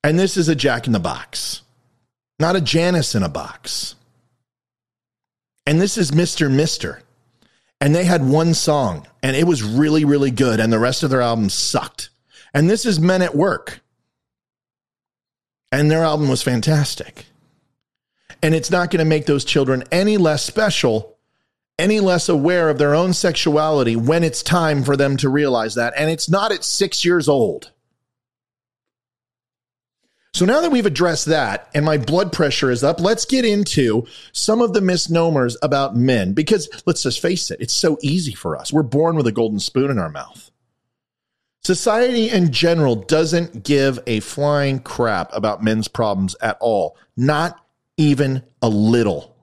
[0.06, 1.62] And this is a Jack in the Box,
[2.38, 3.96] not a Janice in a box.
[5.66, 6.48] And this is Mr.
[6.48, 7.02] Mister.
[7.80, 11.10] And they had one song, and it was really, really good, and the rest of
[11.10, 12.10] their album sucked.
[12.54, 13.80] And this is Men at Work.
[15.72, 17.26] And their album was fantastic.
[18.40, 21.16] And it's not going to make those children any less special,
[21.80, 25.94] any less aware of their own sexuality when it's time for them to realize that.
[25.96, 27.72] And it's not at six years old.
[30.36, 34.06] So now that we've addressed that and my blood pressure is up, let's get into
[34.32, 38.54] some of the misnomers about men because let's just face it, it's so easy for
[38.54, 38.70] us.
[38.70, 40.50] We're born with a golden spoon in our mouth.
[41.62, 47.58] Society in general doesn't give a flying crap about men's problems at all, not
[47.96, 49.34] even a little.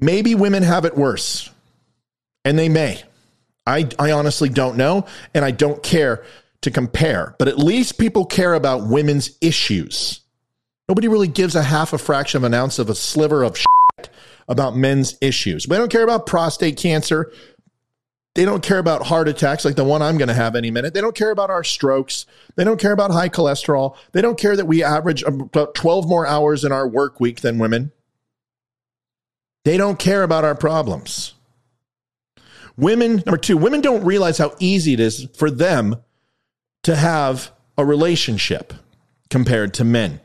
[0.00, 1.48] Maybe women have it worse,
[2.44, 3.00] and they may.
[3.64, 6.24] I, I honestly don't know, and I don't care
[6.62, 10.20] to compare, but at least people care about women's issues.
[10.88, 14.10] Nobody really gives a half a fraction of an ounce of a sliver of shit
[14.48, 15.66] about men's issues.
[15.66, 17.32] They don't care about prostate cancer.
[18.34, 20.92] They don't care about heart attacks like the one I'm going to have any minute.
[20.92, 22.26] They don't care about our strokes.
[22.54, 23.96] They don't care about high cholesterol.
[24.12, 27.58] They don't care that we average about 12 more hours in our work week than
[27.58, 27.92] women.
[29.64, 31.34] They don't care about our problems.
[32.76, 35.96] Women, number two, women don't realize how easy it is for them
[36.82, 38.72] to have a relationship
[39.30, 40.20] compared to men.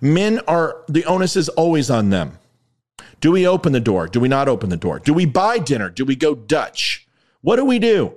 [0.00, 2.38] Men are, the onus is always on them.
[3.20, 4.06] Do we open the door?
[4.06, 5.00] Do we not open the door?
[5.00, 5.90] Do we buy dinner?
[5.90, 7.06] Do we go Dutch?
[7.40, 8.14] What do we do?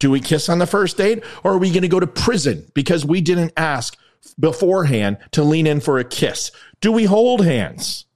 [0.00, 2.66] Do we kiss on the first date or are we going to go to prison
[2.74, 3.96] because we didn't ask
[4.38, 6.50] beforehand to lean in for a kiss?
[6.80, 8.06] Do we hold hands?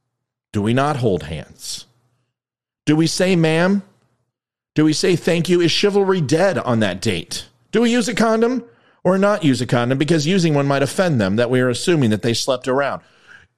[0.52, 1.86] Do we not hold hands?
[2.86, 3.82] Do we say ma'am?
[4.74, 5.60] Do we say thank you?
[5.60, 7.46] Is chivalry dead on that date?
[7.70, 8.64] Do we use a condom
[9.04, 12.10] or not use a condom because using one might offend them that we are assuming
[12.10, 13.02] that they slept around?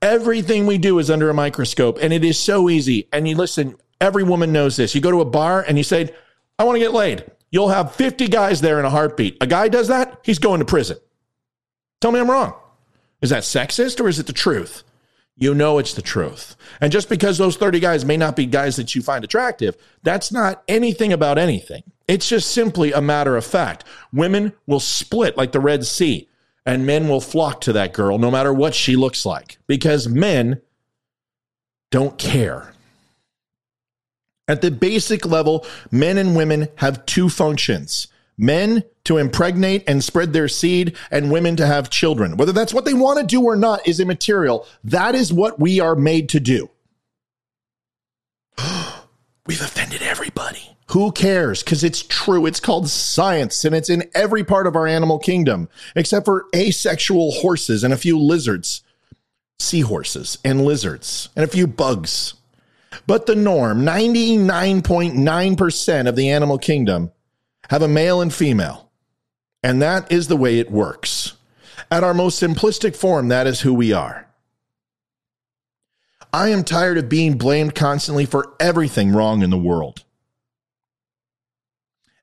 [0.03, 3.09] Everything we do is under a microscope and it is so easy.
[3.13, 4.95] And you listen, every woman knows this.
[4.95, 6.15] You go to a bar and you say,
[6.59, 7.25] I want to get laid.
[7.51, 9.37] You'll have 50 guys there in a heartbeat.
[9.41, 10.99] A guy does that, he's going to prison.
[12.01, 12.55] Tell me I'm wrong.
[13.21, 14.83] Is that sexist or is it the truth?
[15.37, 16.57] You know it's the truth.
[16.81, 20.33] And just because those 30 guys may not be guys that you find attractive, that's
[20.33, 21.83] not anything about anything.
[22.11, 23.85] It's just simply a matter of fact.
[24.13, 26.29] Women will split like the Red Sea
[26.67, 30.61] and men will flock to that girl no matter what she looks like because men
[31.93, 32.75] don't care.
[34.49, 40.33] At the basic level, men and women have two functions men to impregnate and spread
[40.33, 42.39] their seed, and women to have children.
[42.39, 44.67] Whether that's what they want to do or not is immaterial.
[44.83, 46.71] That is what we are made to do.
[49.47, 50.70] We've offended everybody.
[50.91, 51.63] Who cares?
[51.63, 52.47] Because it's true.
[52.47, 57.31] It's called science and it's in every part of our animal kingdom, except for asexual
[57.31, 58.83] horses and a few lizards,
[59.61, 62.35] seahorses and lizards, and a few bugs.
[63.07, 67.13] But the norm 99.9% of the animal kingdom
[67.69, 68.91] have a male and female.
[69.63, 71.35] And that is the way it works.
[71.89, 74.27] At our most simplistic form, that is who we are.
[76.33, 80.03] I am tired of being blamed constantly for everything wrong in the world.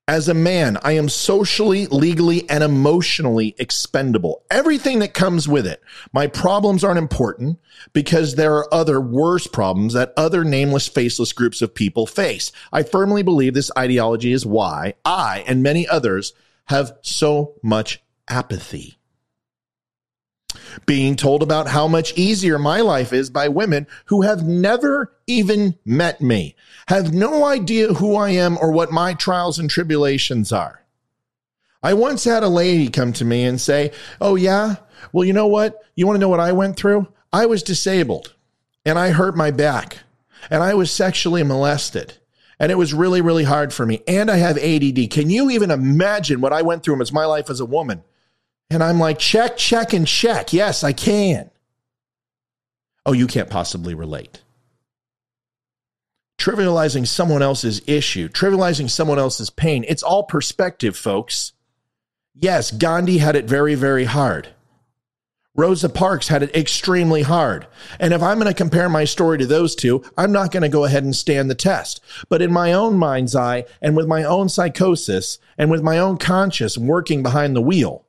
[0.10, 4.44] As a man, I am socially, legally, and emotionally expendable.
[4.50, 5.82] Everything that comes with it.
[6.14, 7.60] My problems aren't important
[7.92, 12.54] because there are other worse problems that other nameless, faceless groups of people face.
[12.72, 16.32] I firmly believe this ideology is why I and many others
[16.68, 18.98] have so much apathy
[20.86, 25.78] being told about how much easier my life is by women who have never even
[25.86, 26.56] met me,
[26.88, 30.84] have no idea who I am or what my trials and tribulations are.
[31.84, 34.78] I once had a lady come to me and say, Oh, yeah?
[35.12, 35.84] Well, you know what?
[35.96, 37.08] You want to know what I went through?
[37.32, 38.34] I was disabled
[38.86, 40.00] and I hurt my back
[40.50, 42.18] and I was sexually molested.
[42.60, 44.02] And it was really, really hard for me.
[44.08, 45.12] And I have ADD.
[45.12, 48.04] Can you even imagine what I went through as my life as a woman?
[48.70, 50.54] And I'm like, check, check, and check.
[50.54, 51.52] Yes, I can.
[53.06, 54.42] Oh, you can't possibly relate.
[56.38, 61.54] Trivializing someone else's issue, trivializing someone else's pain, it's all perspective, folks.
[62.36, 64.50] Yes, Gandhi had it very, very hard.
[65.58, 67.66] Rosa Parks had it extremely hard.
[68.00, 70.70] And if I'm going to compare my story to those two, I'm not going to
[70.70, 72.00] go ahead and stand the test.
[72.30, 76.18] But in my own mind's eye and with my own psychosis and with my own
[76.18, 78.06] conscience working behind the wheel,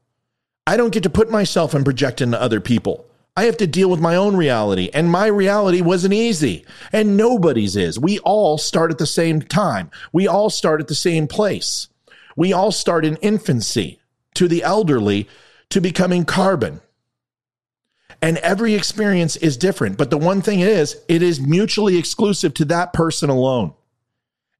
[0.67, 3.08] I don't get to put myself and project into other people.
[3.39, 7.77] I have to deal with my own reality, and my reality wasn't easy, and nobody's
[7.77, 7.97] is.
[7.97, 9.93] We all start at the same time.
[10.13, 11.87] We all start at the same place.
[12.35, 14.01] We all start in infancy
[14.35, 15.29] to the elderly
[15.71, 16.81] to becoming carbon.
[18.21, 19.99] And every experience is different.
[19.99, 23.73] But the one thing is, it is mutually exclusive to that person alone.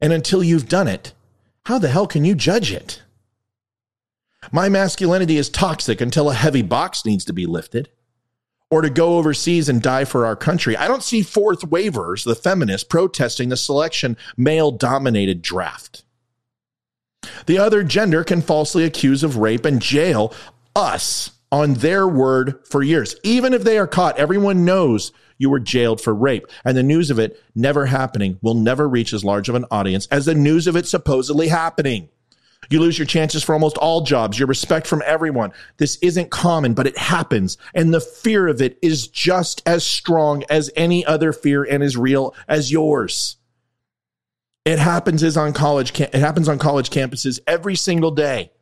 [0.01, 1.15] And until you've done it,
[1.65, 3.03] how the hell can you judge it?
[4.53, 7.89] My masculinity is toxic until a heavy box needs to be lifted
[8.71, 10.77] or to go overseas and die for our country.
[10.77, 16.05] I don't see fourth wavers, the feminists, protesting the selection male dominated draft.
[17.47, 20.35] The other gender can falsely accuse of rape and jail
[20.77, 23.17] us on their word for years.
[23.23, 26.47] Even if they are caught, everyone knows you were jailed for rape.
[26.65, 30.07] And the news of it never happening will never reach as large of an audience
[30.11, 32.09] as the news of it supposedly happening.
[32.71, 35.53] You lose your chances for almost all jobs, your respect from everyone.
[35.79, 37.57] This isn't common, but it happens.
[37.75, 41.97] And the fear of it is just as strong as any other fear and as
[41.97, 43.37] real as yours.
[44.67, 48.53] It happens is on college it happens on college campuses every single day.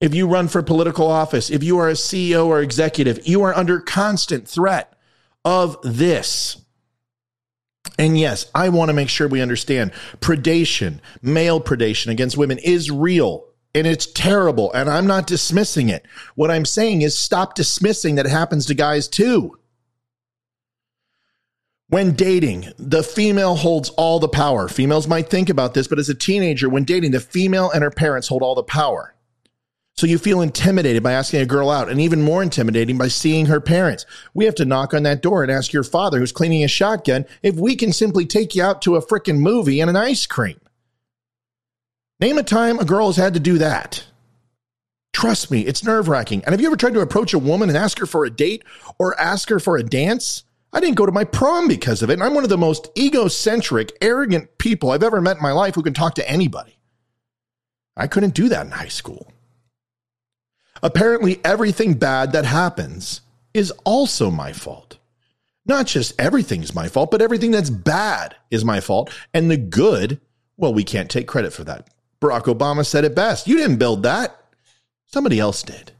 [0.00, 3.54] If you run for political office, if you are a CEO or executive, you are
[3.54, 4.96] under constant threat
[5.44, 6.56] of this.
[7.98, 12.90] And yes, I want to make sure we understand predation, male predation against women is
[12.90, 14.72] real and it's terrible.
[14.72, 16.06] And I'm not dismissing it.
[16.36, 19.58] What I'm saying is stop dismissing that it happens to guys too.
[21.88, 24.68] When dating, the female holds all the power.
[24.68, 27.90] Females might think about this, but as a teenager, when dating, the female and her
[27.90, 29.14] parents hold all the power.
[29.98, 33.46] So you feel intimidated by asking a girl out, and even more intimidating by seeing
[33.46, 34.06] her parents.
[34.32, 37.26] We have to knock on that door and ask your father, who's cleaning a shotgun,
[37.42, 40.60] if we can simply take you out to a frickin' movie and an ice cream.
[42.20, 44.06] Name a time a girl has had to do that.
[45.12, 46.44] Trust me, it's nerve wracking.
[46.44, 48.62] And have you ever tried to approach a woman and ask her for a date
[49.00, 50.44] or ask her for a dance?
[50.72, 52.12] I didn't go to my prom because of it.
[52.12, 55.74] And I'm one of the most egocentric, arrogant people I've ever met in my life
[55.74, 56.78] who can talk to anybody.
[57.96, 59.32] I couldn't do that in high school.
[60.82, 63.20] Apparently, everything bad that happens
[63.54, 64.98] is also my fault.
[65.66, 69.12] Not just everything's my fault, but everything that's bad is my fault.
[69.34, 70.20] And the good,
[70.56, 71.88] well, we can't take credit for that.
[72.20, 73.46] Barack Obama said it best.
[73.46, 74.40] You didn't build that,
[75.06, 75.92] somebody else did.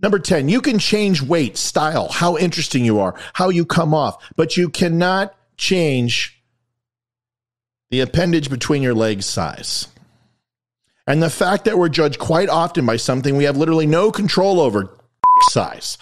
[0.00, 4.22] Number 10, you can change weight, style, how interesting you are, how you come off,
[4.36, 6.40] but you cannot change
[7.90, 9.88] the appendage between your legs size.
[11.08, 14.60] And the fact that we're judged quite often by something we have literally no control
[14.60, 14.94] over
[15.48, 15.96] size.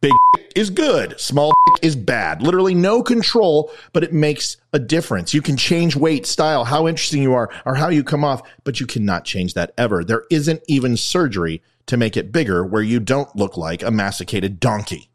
[0.00, 0.12] Big
[0.54, 2.40] is good, small is bad.
[2.42, 5.34] Literally no control, but it makes a difference.
[5.34, 8.78] You can change weight, style, how interesting you are, or how you come off, but
[8.78, 10.04] you cannot change that ever.
[10.04, 14.60] There isn't even surgery to make it bigger where you don't look like a masticated
[14.60, 15.08] donkey.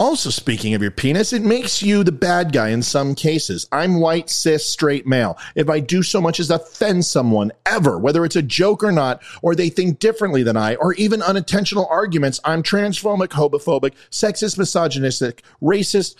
[0.00, 3.68] Also, speaking of your penis, it makes you the bad guy in some cases.
[3.70, 5.38] I'm white, cis, straight male.
[5.54, 9.22] If I do so much as offend someone ever, whether it's a joke or not,
[9.40, 15.44] or they think differently than I, or even unintentional arguments, I'm transphobic, homophobic, sexist, misogynistic,
[15.62, 16.16] racist,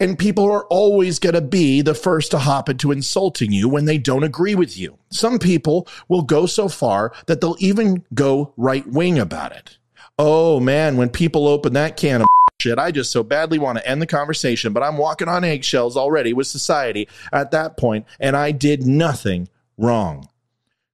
[0.00, 3.84] and people are always going to be the first to hop into insulting you when
[3.84, 4.96] they don't agree with you.
[5.10, 9.76] Some people will go so far that they'll even go right wing about it.
[10.18, 12.28] Oh man, when people open that can of
[12.60, 12.78] shit.
[12.78, 16.32] I just so badly want to end the conversation, but I'm walking on eggshells already
[16.32, 20.28] with society at that point, and I did nothing wrong.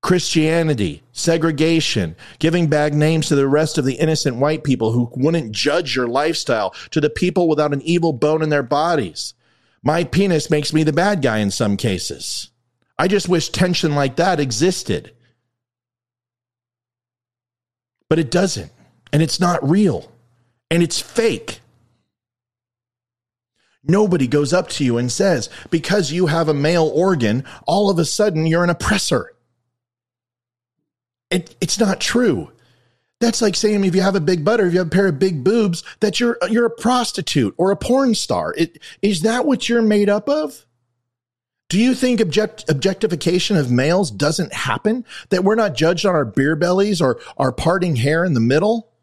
[0.03, 5.53] Christianity, segregation, giving bad names to the rest of the innocent white people who wouldn't
[5.53, 9.33] judge your lifestyle, to the people without an evil bone in their bodies.
[9.83, 12.51] My penis makes me the bad guy in some cases.
[12.99, 15.15] I just wish tension like that existed.
[18.11, 18.71] But it doesn't.
[19.15, 20.14] And it's not real
[20.75, 21.61] and it's fake.
[23.85, 27.99] Nobody goes up to you and says, because you have a male organ, all of
[28.01, 29.35] a sudden you're an oppressor.
[31.31, 32.51] It, it's not true.
[33.21, 35.07] That's like saying if you have a big butt or if you have a pair
[35.07, 38.53] of big boobs, that you're you're a prostitute or a porn star.
[38.57, 40.67] It, is that what you're made up of?
[41.69, 45.05] Do you think object, objectification of males doesn't happen?
[45.31, 48.94] That we're not judged on our beer bellies or our parting hair in the middle?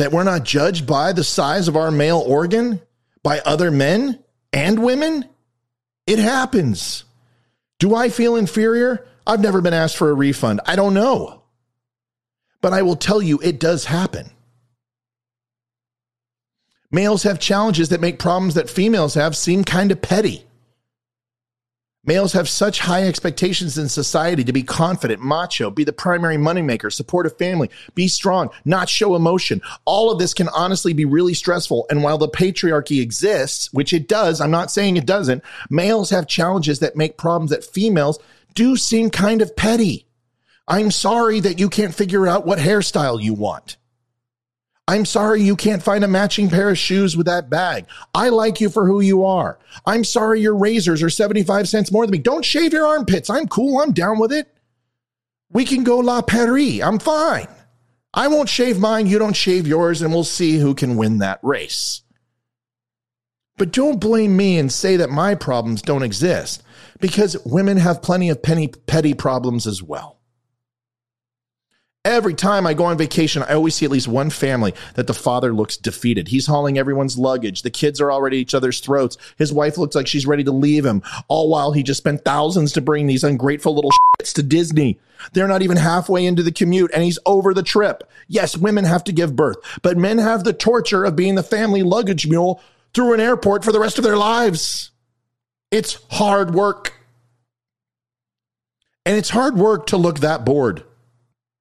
[0.00, 2.80] That we're not judged by the size of our male organ,
[3.22, 4.18] by other men
[4.52, 5.26] and women?
[6.06, 7.04] It happens.
[7.78, 9.06] Do I feel inferior?
[9.26, 10.60] I've never been asked for a refund.
[10.66, 11.42] I don't know.
[12.60, 14.30] But I will tell you, it does happen.
[16.90, 20.44] Males have challenges that make problems that females have seem kind of petty.
[22.06, 26.90] Males have such high expectations in society to be confident, macho, be the primary moneymaker,
[26.90, 29.60] support a family, be strong, not show emotion.
[29.84, 31.86] All of this can honestly be really stressful.
[31.90, 36.26] And while the patriarchy exists, which it does, I'm not saying it doesn't, males have
[36.26, 38.18] challenges that make problems that females
[38.54, 40.06] do seem kind of petty.
[40.66, 43.76] I'm sorry that you can't figure out what hairstyle you want.
[44.90, 47.86] I'm sorry you can't find a matching pair of shoes with that bag.
[48.12, 49.56] I like you for who you are.
[49.86, 52.18] I'm sorry your razors are 75 cents more than me.
[52.18, 53.30] Don't shave your armpits.
[53.30, 53.78] I'm cool.
[53.78, 54.52] I'm down with it.
[55.48, 56.82] We can go La Paris.
[56.82, 57.46] I'm fine.
[58.12, 59.06] I won't shave mine.
[59.06, 62.02] You don't shave yours, and we'll see who can win that race.
[63.58, 66.64] But don't blame me and say that my problems don't exist
[66.98, 70.19] because women have plenty of penny, petty problems as well.
[72.06, 75.12] Every time I go on vacation, I always see at least one family that the
[75.12, 76.28] father looks defeated.
[76.28, 77.60] He's hauling everyone's luggage.
[77.60, 79.18] The kids are already at each other's throats.
[79.36, 82.72] His wife looks like she's ready to leave him, all while he just spent thousands
[82.72, 84.98] to bring these ungrateful little shits to Disney.
[85.34, 88.02] They're not even halfway into the commute and he's over the trip.
[88.28, 91.82] Yes, women have to give birth, but men have the torture of being the family
[91.82, 92.62] luggage mule
[92.94, 94.90] through an airport for the rest of their lives.
[95.70, 96.94] It's hard work.
[99.04, 100.84] And it's hard work to look that bored.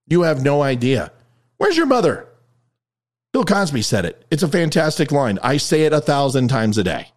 [0.09, 1.11] You have no idea.
[1.57, 2.27] Where's your mother?
[3.31, 4.25] Bill Cosby said it.
[4.31, 5.37] It's a fantastic line.
[5.43, 7.11] I say it a thousand times a day.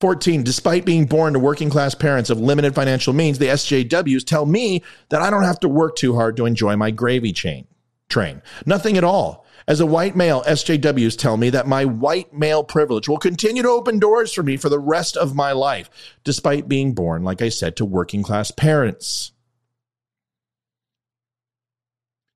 [0.00, 0.42] 14.
[0.42, 4.82] Despite being born to working class parents of limited financial means, the SJWs tell me
[5.10, 7.66] that I don't have to work too hard to enjoy my gravy chain
[8.08, 8.40] train.
[8.64, 9.44] Nothing at all.
[9.68, 13.68] As a white male, SJWs tell me that my white male privilege will continue to
[13.68, 15.90] open doors for me for the rest of my life,
[16.22, 19.32] despite being born, like I said, to working class parents.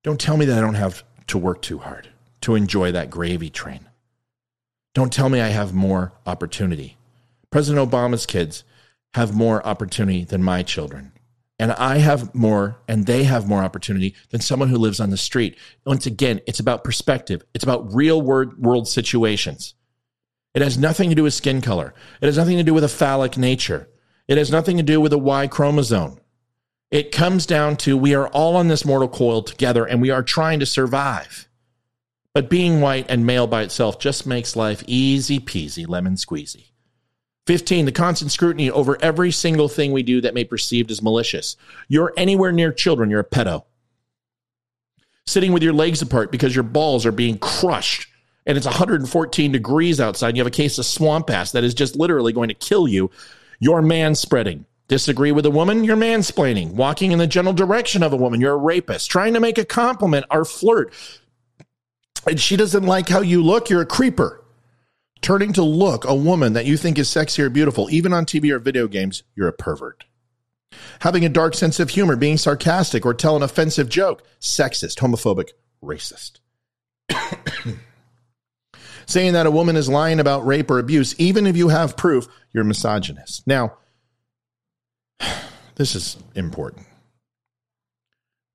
[0.03, 2.09] Don't tell me that I don't have to work too hard
[2.41, 3.87] to enjoy that gravy train.
[4.93, 6.97] Don't tell me I have more opportunity.
[7.51, 8.63] President Obama's kids
[9.13, 11.11] have more opportunity than my children.
[11.59, 15.17] And I have more, and they have more opportunity than someone who lives on the
[15.17, 15.55] street.
[15.85, 19.75] Once again, it's about perspective, it's about real world situations.
[20.55, 22.89] It has nothing to do with skin color, it has nothing to do with a
[22.89, 23.87] phallic nature,
[24.27, 26.19] it has nothing to do with a Y chromosome.
[26.91, 30.21] It comes down to we are all on this mortal coil together and we are
[30.21, 31.47] trying to survive.
[32.33, 36.71] But being white and male by itself just makes life easy peasy, lemon squeezy.
[37.47, 41.01] 15, the constant scrutiny over every single thing we do that may be perceived as
[41.01, 41.55] malicious.
[41.87, 43.63] You're anywhere near children, you're a pedo.
[45.25, 48.07] Sitting with your legs apart because your balls are being crushed
[48.45, 51.73] and it's 114 degrees outside and you have a case of swamp ass that is
[51.73, 53.09] just literally going to kill you.
[53.59, 54.65] You're man spreading.
[54.91, 56.73] Disagree with a woman, you're mansplaining.
[56.73, 59.09] Walking in the general direction of a woman, you're a rapist.
[59.09, 60.93] Trying to make a compliment or flirt.
[62.27, 64.41] And she doesn't like how you look, you're a creeper
[65.21, 68.51] turning to look a woman that you think is sexy or beautiful, even on TV
[68.51, 70.05] or video games, you're a pervert.
[70.99, 75.49] Having a dark sense of humor, being sarcastic, or tell an offensive joke, sexist, homophobic,
[75.83, 76.39] racist.
[79.05, 82.27] Saying that a woman is lying about rape or abuse, even if you have proof,
[82.53, 83.45] you're misogynist.
[83.45, 83.77] Now,
[85.75, 86.85] this is important.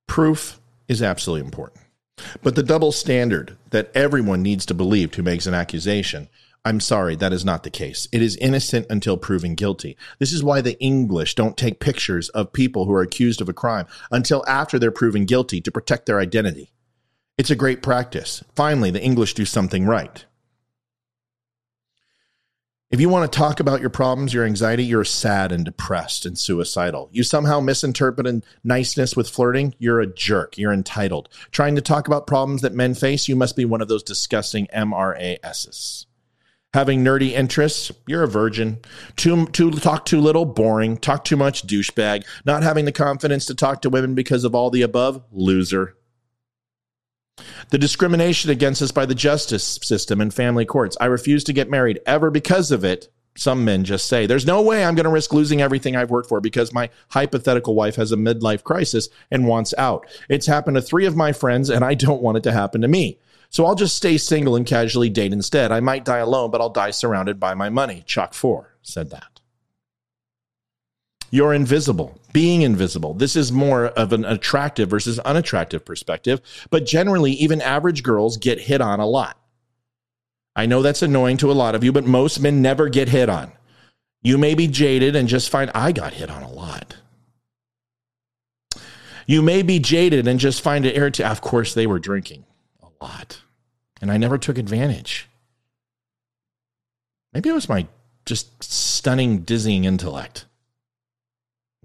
[0.07, 1.83] Proof is absolutely important.
[2.43, 6.29] But the double standard that everyone needs to believe who makes an accusation
[6.67, 8.09] I'm sorry, that is not the case.
[8.11, 9.97] It is innocent until proven guilty.
[10.19, 13.53] This is why the English don't take pictures of people who are accused of a
[13.53, 16.73] crime until after they're proven guilty to protect their identity.
[17.39, 18.43] It's a great practice.
[18.57, 20.25] Finally, the English do something right.
[22.97, 26.39] If you want to talk about your problems, your anxiety, you're sad and depressed and
[26.39, 27.11] suicidal.
[27.13, 30.57] You somehow misinterpret niceness with flirting, you're a jerk.
[30.57, 31.29] You're entitled.
[31.51, 34.67] Trying to talk about problems that men face, you must be one of those disgusting
[34.75, 36.07] MRAs
[36.73, 38.79] having nerdy interests, you're a virgin.
[39.17, 40.97] Too, too talk too little, boring.
[40.97, 42.25] Talk too much, douchebag.
[42.47, 45.97] Not having the confidence to talk to women because of all the above, loser.
[47.71, 50.97] The discrimination against us by the justice system and family courts.
[51.01, 53.09] I refuse to get married ever because of it.
[53.37, 56.29] Some men just say, There's no way I'm going to risk losing everything I've worked
[56.29, 60.07] for because my hypothetical wife has a midlife crisis and wants out.
[60.31, 62.89] It's happened to three of my friends, and I don't want it to happen to
[62.89, 63.19] me.
[63.51, 65.71] So I'll just stay single and casually date instead.
[65.71, 68.03] I might die alone, but I'll die surrounded by my money.
[68.07, 69.36] Chuck 4 said that.
[71.31, 73.15] You're invisible, being invisible.
[73.15, 78.61] This is more of an attractive versus unattractive perspective, but generally, even average girls get
[78.61, 79.39] hit on a lot.
[80.55, 83.29] I know that's annoying to a lot of you, but most men never get hit
[83.29, 83.53] on.
[84.23, 86.97] You may be jaded and just find I got hit on a lot.
[89.27, 91.31] You may be jaded and just find it irritating.
[91.31, 92.45] Of course, they were drinking
[92.83, 93.43] a lot.
[94.01, 95.29] And I never took advantage.
[97.33, 97.87] Maybe it was my
[98.25, 100.47] just stunning, dizzying intellect.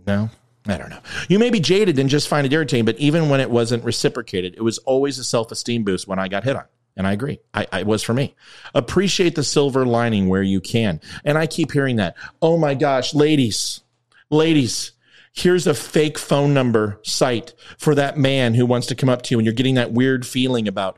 [0.05, 0.29] No,
[0.67, 0.99] I don't know.
[1.27, 4.55] You may be jaded and just find it irritating, but even when it wasn't reciprocated,
[4.55, 6.65] it was always a self esteem boost when I got hit on.
[6.97, 7.39] And I agree.
[7.53, 8.35] I, I, it was for me.
[8.75, 10.99] Appreciate the silver lining where you can.
[11.23, 12.15] And I keep hearing that.
[12.41, 13.81] Oh my gosh, ladies,
[14.29, 14.91] ladies,
[15.31, 19.33] here's a fake phone number site for that man who wants to come up to
[19.33, 20.97] you and you're getting that weird feeling about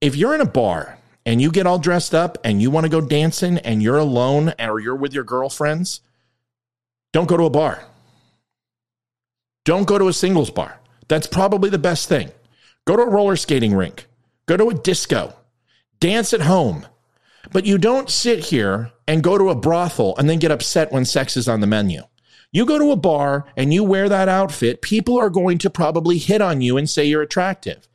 [0.00, 2.90] if you're in a bar and you get all dressed up and you want to
[2.90, 6.00] go dancing and you're alone or you're with your girlfriends,
[7.12, 7.84] don't go to a bar.
[9.64, 10.80] Don't go to a singles bar.
[11.08, 12.30] That's probably the best thing.
[12.86, 14.06] Go to a roller skating rink,
[14.46, 15.34] go to a disco,
[16.00, 16.86] dance at home.
[17.52, 21.04] But you don't sit here and go to a brothel and then get upset when
[21.04, 22.02] sex is on the menu.
[22.52, 26.18] You go to a bar and you wear that outfit, people are going to probably
[26.18, 27.88] hit on you and say you're attractive.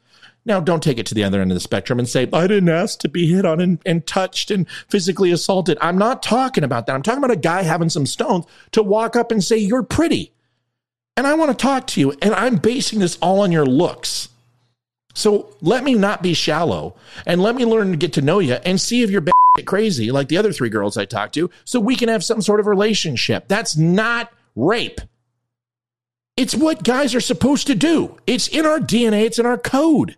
[0.46, 2.70] Now, don't take it to the other end of the spectrum and say, I didn't
[2.70, 5.78] ask to be hit on and, and touched and physically assaulted.
[5.82, 6.96] I'm not talking about that.
[6.96, 10.34] I'm talking about a guy having some stones to walk up and say, You're pretty.
[11.20, 12.14] And I want to talk to you.
[12.22, 14.30] And I'm basing this all on your looks.
[15.14, 16.96] So let me not be shallow
[17.26, 19.26] and let me learn to get to know you and see if you're
[19.66, 22.62] crazy like the other three girls I talked to so we can have some sort
[22.62, 23.50] of relationship.
[23.50, 25.02] That's not rape.
[26.38, 28.16] It's what guys are supposed to do.
[28.26, 30.16] It's in our DNA, it's in our code.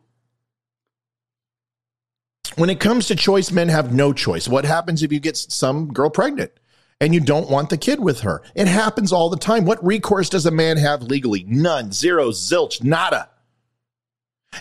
[2.58, 4.48] When it comes to choice, men have no choice.
[4.48, 6.52] What happens if you get some girl pregnant
[7.02, 8.42] and you don't want the kid with her?
[8.56, 9.66] It happens all the time.
[9.66, 11.44] What recourse does a man have legally?
[11.46, 13.28] None, zero, zilch, nada.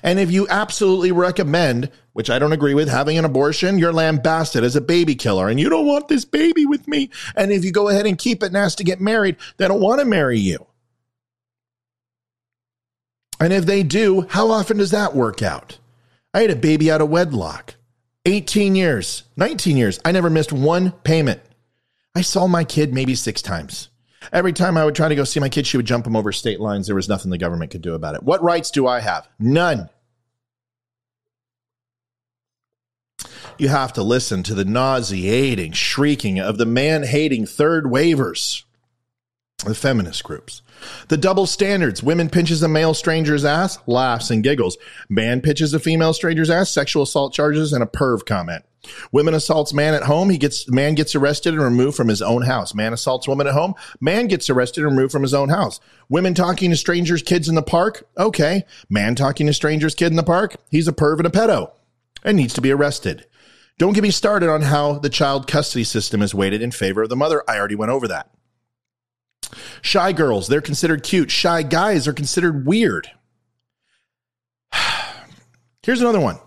[0.03, 4.65] And if you absolutely recommend, which I don't agree with, having an abortion, you're lambasted
[4.65, 7.11] as a baby killer and you don't want this baby with me.
[7.37, 9.81] And if you go ahead and keep it and ask to get married, they don't
[9.81, 10.67] want to marry you.
[13.39, 15.79] And if they do, how often does that work out?
[16.33, 17.75] I had a baby out of wedlock.
[18.27, 19.99] 18 years, 19 years.
[20.05, 21.41] I never missed one payment.
[22.15, 23.89] I saw my kid maybe six times.
[24.33, 26.33] Every time I would try to go see my kid, she would jump him over
[26.33, 26.87] state lines.
[26.87, 28.23] There was nothing the government could do about it.
[28.23, 29.29] What rights do I have?
[29.39, 29.89] None.
[33.59, 38.65] You have to listen to the nauseating shrieking of the man hating third wavers,
[39.65, 40.63] the feminist groups.
[41.09, 42.03] The double standards.
[42.03, 44.79] Women pinches a male stranger's ass, laughs and giggles.
[45.09, 48.65] Man pitches a female stranger's ass, sexual assault charges, and a perv comment.
[49.13, 50.31] Women assaults man at home.
[50.31, 52.75] He gets man gets arrested and removed from his own house.
[52.75, 53.75] Man assaults woman at home.
[54.01, 55.81] Man gets arrested and removed from his own house.
[56.09, 58.09] Women talking to strangers' kids in the park.
[58.17, 58.65] Okay.
[58.89, 60.57] Man talking to strangers' kid in the park.
[60.71, 61.73] He's a perv and a pedo
[62.25, 63.27] and needs to be arrested.
[63.79, 67.09] Don't get me started on how the child custody system is weighted in favor of
[67.09, 67.43] the mother.
[67.49, 68.31] I already went over that.
[69.83, 71.31] Shy girls, they're considered cute.
[71.31, 73.11] Shy guys are considered weird.
[75.83, 76.39] Here's another one.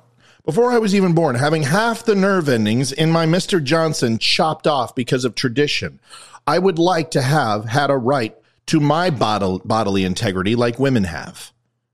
[0.46, 3.64] Before I was even born, having half the nerve endings in my Mr.
[3.64, 6.02] Johnson chopped off because of tradition,
[6.46, 8.36] I would like to have had a right
[8.68, 11.54] to my bodily integrity like women have.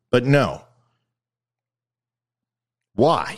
[0.09, 0.63] But no.
[2.95, 3.37] Why?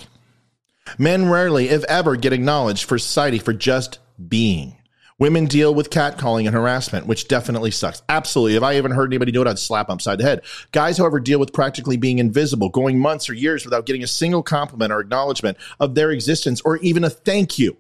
[0.98, 4.78] Men rarely, if ever, get acknowledged for society for just being.
[5.22, 8.02] Women deal with catcalling and harassment, which definitely sucks.
[8.10, 8.56] Absolutely.
[8.56, 10.42] If I even heard anybody do it, I'd slap them upside the head.
[10.72, 14.42] Guys, however, deal with practically being invisible, going months or years without getting a single
[14.42, 17.78] compliment or acknowledgement of their existence or even a thank you.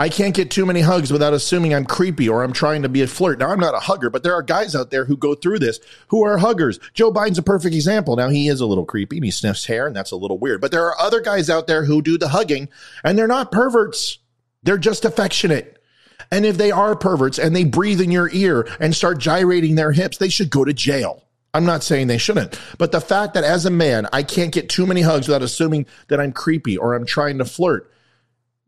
[0.00, 3.02] I can't get too many hugs without assuming I'm creepy or I'm trying to be
[3.02, 3.38] a flirt.
[3.38, 5.78] Now, I'm not a hugger, but there are guys out there who go through this
[6.08, 6.80] who are huggers.
[6.92, 8.16] Joe Biden's a perfect example.
[8.16, 10.60] Now, he is a little creepy and he sniffs hair, and that's a little weird.
[10.60, 12.68] But there are other guys out there who do the hugging,
[13.04, 14.18] and they're not perverts.
[14.62, 15.82] They're just affectionate.
[16.30, 19.92] And if they are perverts and they breathe in your ear and start gyrating their
[19.92, 21.24] hips, they should go to jail.
[21.54, 24.68] I'm not saying they shouldn't, but the fact that as a man, I can't get
[24.68, 27.90] too many hugs without assuming that I'm creepy or I'm trying to flirt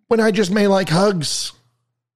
[0.09, 1.53] when I just may like hugs.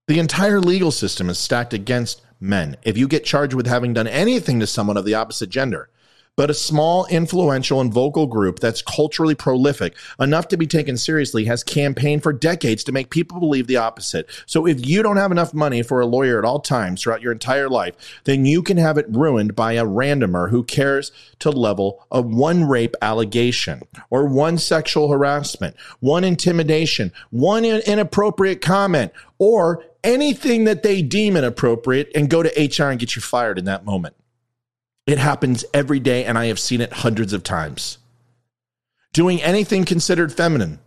[0.06, 2.76] The entire legal system is stacked against men.
[2.82, 5.90] If you get charged with having done anything to someone of the opposite gender,
[6.36, 11.44] but a small, influential, and vocal group that's culturally prolific enough to be taken seriously
[11.44, 14.28] has campaigned for decades to make people believe the opposite.
[14.46, 17.32] So if you don't have enough money for a lawyer at all times throughout your
[17.32, 22.04] entire life, then you can have it ruined by a randomer who cares to level
[22.10, 30.64] a one rape allegation or one sexual harassment, one intimidation, one inappropriate comment, or anything
[30.64, 34.14] that they deem inappropriate and go to HR and get you fired in that moment.
[35.06, 37.98] It happens every day, and I have seen it hundreds of times.
[39.12, 40.80] Doing anything considered feminine,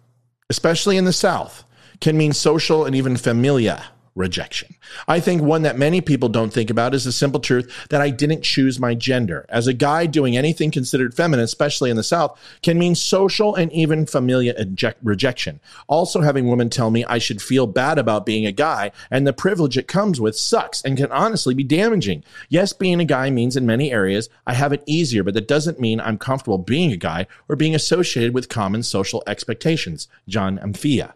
[0.49, 1.63] especially in the South,
[2.01, 3.85] can mean social and even familia
[4.17, 4.75] rejection.
[5.07, 8.09] I think one that many people don't think about is the simple truth that I
[8.09, 9.45] didn't choose my gender.
[9.49, 13.71] As a guy, doing anything considered feminine, especially in the South, can mean social and
[13.71, 15.59] even familial eject- rejection.
[15.87, 19.33] Also, having women tell me I should feel bad about being a guy and the
[19.33, 22.23] privilege it comes with sucks and can honestly be damaging.
[22.49, 25.79] Yes, being a guy means in many areas I have it easier, but that doesn't
[25.79, 30.07] mean I'm comfortable being a guy or being associated with common social expectations.
[30.27, 31.13] John Amphia,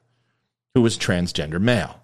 [0.76, 2.01] who was transgender male.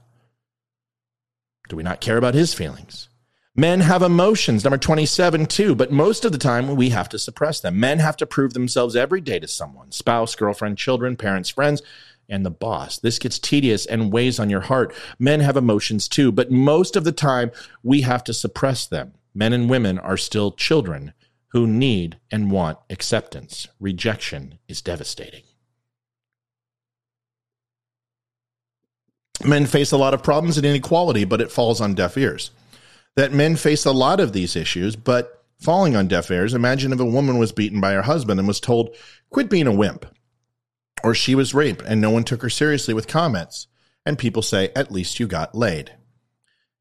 [1.68, 3.10] Do we not care about his feelings?
[3.56, 7.60] Men have emotions, number 27, too, but most of the time we have to suppress
[7.60, 7.80] them.
[7.80, 11.82] Men have to prove themselves every day to someone spouse, girlfriend, children, parents, friends,
[12.30, 13.00] and the boss.
[13.00, 14.94] This gets tedious and weighs on your heart.
[15.18, 17.52] Men have emotions too, but most of the time
[17.82, 19.14] we have to suppress them.
[19.34, 21.14] Men and women are still children
[21.48, 23.68] who need and want acceptance.
[23.80, 25.47] Rejection is devastating.
[29.46, 32.52] Men face a lot of problems and inequality, but it falls on deaf ears.
[33.16, 36.54] That men face a lot of these issues, but falling on deaf ears.
[36.54, 38.96] Imagine if a woman was beaten by her husband and was told,
[39.30, 40.06] quit being a wimp.
[41.04, 43.68] Or she was raped and no one took her seriously with comments.
[44.06, 45.92] And people say, at least you got laid.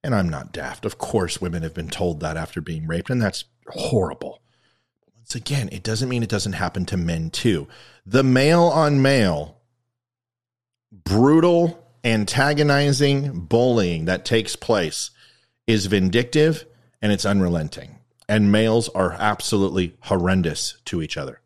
[0.04, 0.84] And I'm not daft.
[0.84, 4.40] Of course, women have been told that after being raped, and that's horrible.
[5.16, 7.66] Once again, it doesn't mean it doesn't happen to men too.
[8.04, 9.58] The male on male,
[10.92, 15.10] brutal antagonizing bullying that takes place
[15.66, 16.64] is vindictive
[17.02, 17.98] and it's unrelenting.
[18.28, 21.40] And males are absolutely horrendous to each other.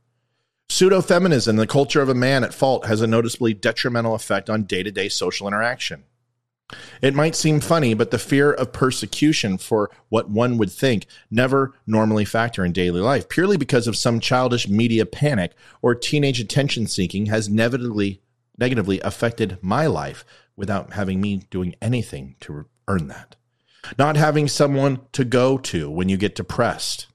[0.68, 4.64] Pseudo feminism, the culture of a man at fault, has a noticeably detrimental effect on
[4.64, 6.04] day to day social interaction.
[7.02, 11.74] It might seem funny, but the fear of persecution for what one would think never
[11.86, 15.52] normally factor in daily life, purely because of some childish media panic
[15.82, 18.20] or teenage attention seeking, has negatively
[18.60, 20.24] negatively affected my life
[20.60, 23.34] without having me doing anything to earn that.
[23.98, 27.06] Not having someone to go to when you get depressed.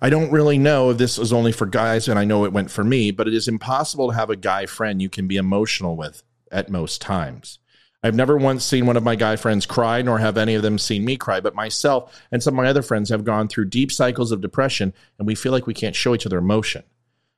[0.00, 2.70] I don't really know if this is only for guys, and I know it went
[2.70, 5.96] for me, but it is impossible to have a guy friend you can be emotional
[5.96, 7.58] with at most times.
[8.04, 10.78] I've never once seen one of my guy friends cry, nor have any of them
[10.78, 13.90] seen me cry, but myself and some of my other friends have gone through deep
[13.90, 16.84] cycles of depression, and we feel like we can't show each other emotion.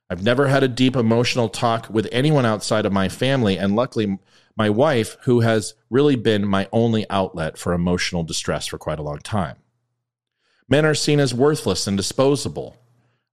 [0.09, 4.19] I've never had a deep emotional talk with anyone outside of my family, and luckily,
[4.57, 9.03] my wife, who has really been my only outlet for emotional distress for quite a
[9.03, 9.57] long time.
[10.67, 12.77] Men are seen as worthless and disposable.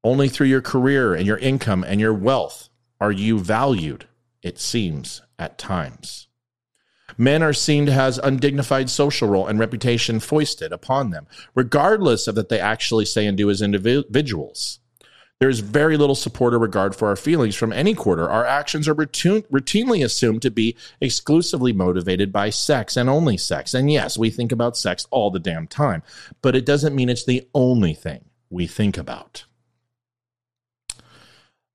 [0.04, 2.68] Only through your career and your income and your wealth
[3.00, 4.06] are you valued,
[4.42, 6.28] it seems, at times.
[7.16, 12.34] Men are seen to have undignified social role and reputation foisted upon them, regardless of
[12.34, 14.80] that they actually say and do as individuals.
[15.42, 18.30] There is very little support or regard for our feelings from any quarter.
[18.30, 23.74] Our actions are routinely assumed to be exclusively motivated by sex and only sex.
[23.74, 26.04] And yes, we think about sex all the damn time,
[26.42, 29.46] but it doesn't mean it's the only thing we think about.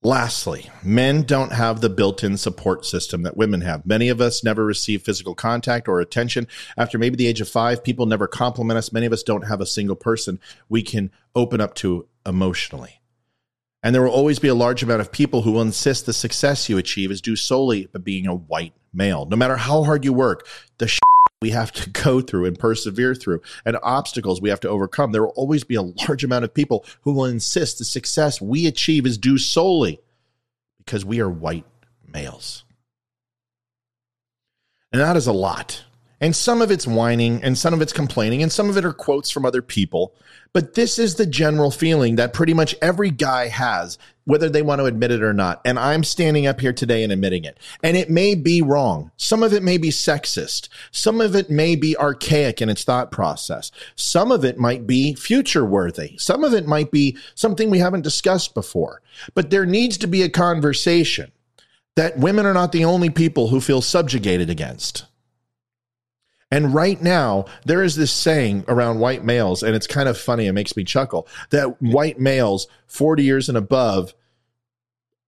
[0.01, 3.85] Lastly, men don't have the built in support system that women have.
[3.85, 6.47] Many of us never receive physical contact or attention.
[6.77, 8.93] After maybe the age of five, people never compliment us.
[8.93, 10.39] Many of us don't have a single person
[10.69, 12.96] we can open up to emotionally.
[13.83, 16.67] And there will always be a large amount of people who will insist the success
[16.67, 19.25] you achieve is due solely to being a white male.
[19.25, 20.47] No matter how hard you work,
[20.77, 20.91] the
[21.41, 25.21] we have to go through and persevere through and obstacles we have to overcome, there
[25.21, 29.05] will always be a large amount of people who will insist the success we achieve
[29.05, 30.01] is due solely
[30.79, 31.65] because we are white
[32.07, 32.63] males.
[34.91, 35.83] And that is a lot.
[36.19, 38.93] And some of it's whining and some of it's complaining and some of it are
[38.93, 40.15] quotes from other people.
[40.51, 44.79] But this is the general feeling that pretty much every guy has, whether they want
[44.79, 45.61] to admit it or not.
[45.63, 47.59] And I'm standing up here today and admitting it.
[47.83, 49.11] And it may be wrong.
[49.17, 50.69] Some of it may be sexist.
[50.91, 53.71] Some of it may be archaic in its thought process.
[53.95, 56.17] Some of it might be future worthy.
[56.17, 59.01] Some of it might be something we haven't discussed before.
[59.35, 61.31] But there needs to be a conversation
[61.95, 65.05] that women are not the only people who feel subjugated against.
[66.49, 70.47] And right now, there is this saying around white males, and it's kind of funny.
[70.47, 74.13] It makes me chuckle that white males 40 years and above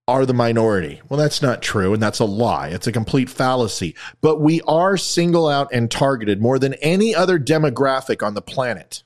[0.07, 1.01] are the minority.
[1.07, 2.69] Well, that's not true, and that's a lie.
[2.69, 3.95] It's a complete fallacy.
[4.21, 9.03] But we are single out and targeted more than any other demographic on the planet.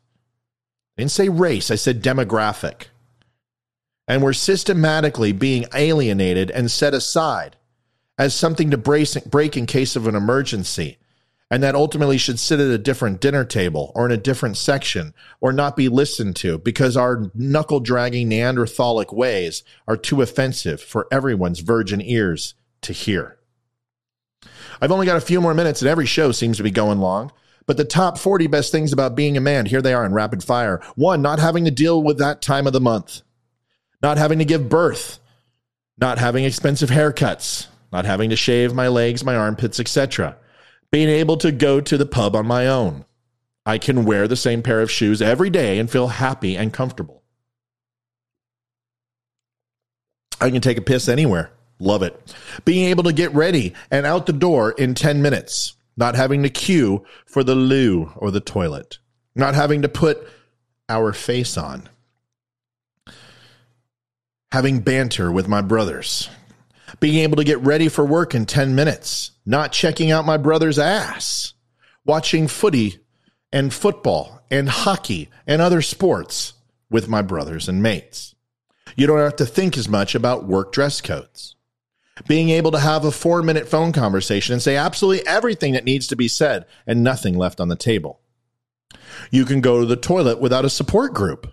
[0.96, 2.86] I didn't say race, I said demographic.
[4.08, 7.56] And we're systematically being alienated and set aside
[8.18, 11.00] as something to brace, break in case of an emergency
[11.54, 15.14] and that ultimately should sit at a different dinner table or in a different section
[15.40, 21.08] or not be listened to because our knuckle dragging Neanderthalic ways are too offensive for
[21.12, 23.38] everyone's virgin ears to hear.
[24.82, 27.32] I've only got a few more minutes, and every show seems to be going long.
[27.68, 30.44] But the top 40 best things about being a man, here they are in rapid
[30.44, 30.82] fire.
[30.96, 33.22] One, not having to deal with that time of the month,
[34.02, 35.20] not having to give birth,
[36.00, 40.36] not having expensive haircuts, not having to shave my legs, my armpits, etc
[40.94, 43.04] being able to go to the pub on my own.
[43.66, 47.24] I can wear the same pair of shoes every day and feel happy and comfortable.
[50.40, 51.52] I can take a piss anywhere.
[51.80, 52.36] Love it.
[52.64, 56.50] Being able to get ready and out the door in 10 minutes, not having to
[56.50, 59.00] queue for the loo or the toilet,
[59.34, 60.28] not having to put
[60.90, 61.90] our face on,
[64.52, 66.30] having banter with my brothers,
[67.00, 70.80] being able to get ready for work in 10 minutes, not checking out my brother's
[70.80, 71.54] ass,
[72.06, 73.00] watching footy
[73.52, 76.54] and football and hockey and other sports
[76.90, 78.36] with my brothers and mates.
[78.96, 81.56] You don't have to think as much about work dress codes.
[82.28, 86.08] Being able to have a four minute phone conversation and say absolutely everything that needs
[86.08, 88.20] to be said and nothing left on the table.
[89.32, 91.52] You can go to the toilet without a support group.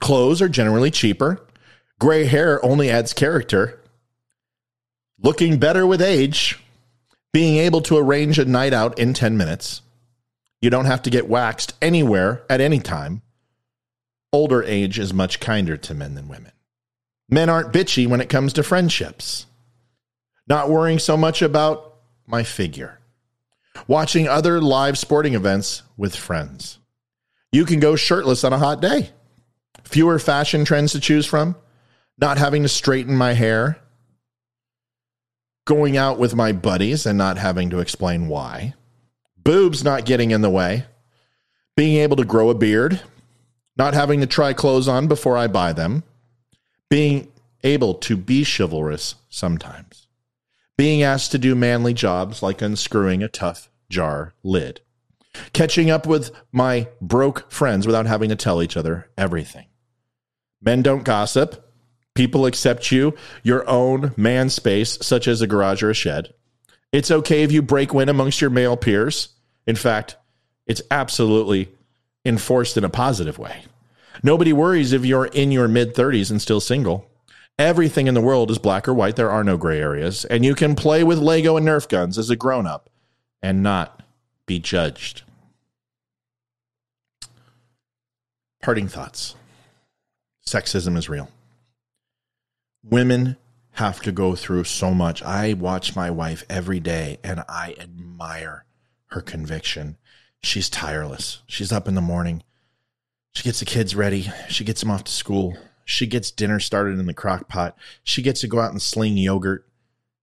[0.00, 1.46] Clothes are generally cheaper.
[1.98, 3.82] Gray hair only adds character
[5.22, 6.58] looking better with age,
[7.32, 9.82] being able to arrange a night out in 10 minutes.
[10.60, 13.22] You don't have to get waxed anywhere at any time.
[14.32, 16.52] Older age is much kinder to men than women.
[17.28, 19.46] Men aren't bitchy when it comes to friendships.
[20.48, 21.96] Not worrying so much about
[22.26, 23.00] my figure.
[23.86, 26.78] Watching other live sporting events with friends.
[27.52, 29.10] You can go shirtless on a hot day.
[29.84, 31.56] Fewer fashion trends to choose from.
[32.18, 33.78] Not having to straighten my hair
[35.66, 38.72] going out with my buddies and not having to explain why,
[39.36, 40.86] boobs not getting in the way,
[41.76, 43.00] being able to grow a beard,
[43.76, 46.02] not having to try clothes on before I buy them,
[46.88, 47.30] being
[47.62, 50.06] able to be chivalrous sometimes,
[50.78, 54.80] being asked to do manly jobs like unscrewing a tough jar lid,
[55.52, 59.66] catching up with my broke friends without having to tell each other everything,
[60.60, 61.65] Men don't gossip.
[62.16, 66.34] People accept you, your own man space, such as a garage or a shed.
[66.90, 69.28] It's okay if you break wind amongst your male peers.
[69.66, 70.16] In fact,
[70.66, 71.68] it's absolutely
[72.24, 73.64] enforced in a positive way.
[74.22, 77.08] Nobody worries if you're in your mid 30s and still single.
[77.58, 79.16] Everything in the world is black or white.
[79.16, 80.24] There are no gray areas.
[80.24, 82.90] And you can play with Lego and Nerf guns as a grown up
[83.42, 84.02] and not
[84.46, 85.22] be judged.
[88.62, 89.36] Parting thoughts
[90.46, 91.28] sexism is real.
[92.88, 93.36] Women
[93.72, 95.20] have to go through so much.
[95.22, 98.64] I watch my wife every day and I admire
[99.06, 99.96] her conviction.
[100.40, 101.42] She's tireless.
[101.48, 102.44] She's up in the morning.
[103.34, 104.30] She gets the kids ready.
[104.48, 105.56] She gets them off to school.
[105.84, 107.76] She gets dinner started in the crock pot.
[108.04, 109.66] She gets to go out and sling yogurt.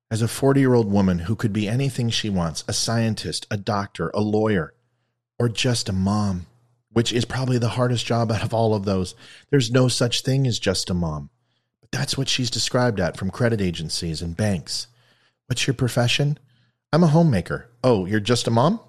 [0.10, 3.58] As a 40 year old woman who could be anything she wants a scientist, a
[3.58, 4.74] doctor, a lawyer,
[5.38, 6.46] or just a mom,
[6.94, 9.16] which is probably the hardest job out of all of those.
[9.50, 11.30] There's no such thing as just a mom.
[11.94, 14.88] That's what she's described at from credit agencies and banks.
[15.46, 16.40] What's your profession?
[16.92, 17.70] I'm a homemaker.
[17.84, 18.80] Oh, you're just a mom?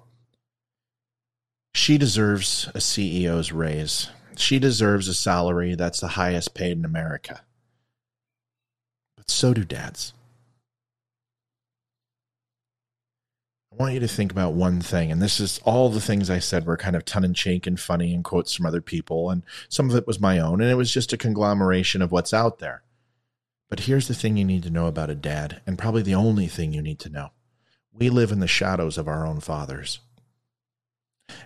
[1.75, 4.09] She deserves a CEO's raise.
[4.37, 7.41] She deserves a salary that's the highest paid in America.
[9.15, 10.13] But so do dads.
[13.71, 16.39] I want you to think about one thing, and this is all the things I
[16.39, 19.43] said were kind of tongue in cheek and funny and quotes from other people, and
[19.69, 22.57] some of it was my own, and it was just a conglomeration of what's out
[22.57, 22.81] there.
[23.69, 26.47] But here's the thing you need to know about a dad, and probably the only
[26.47, 27.31] thing you need to know.
[27.91, 29.99] We live in the shadows of our own fathers.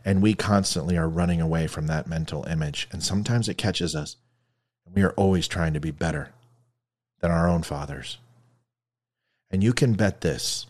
[0.03, 2.87] And we constantly are running away from that mental image.
[2.91, 4.17] And sometimes it catches us.
[4.85, 6.31] And we are always trying to be better
[7.21, 8.17] than our own fathers.
[9.51, 10.65] And you can bet this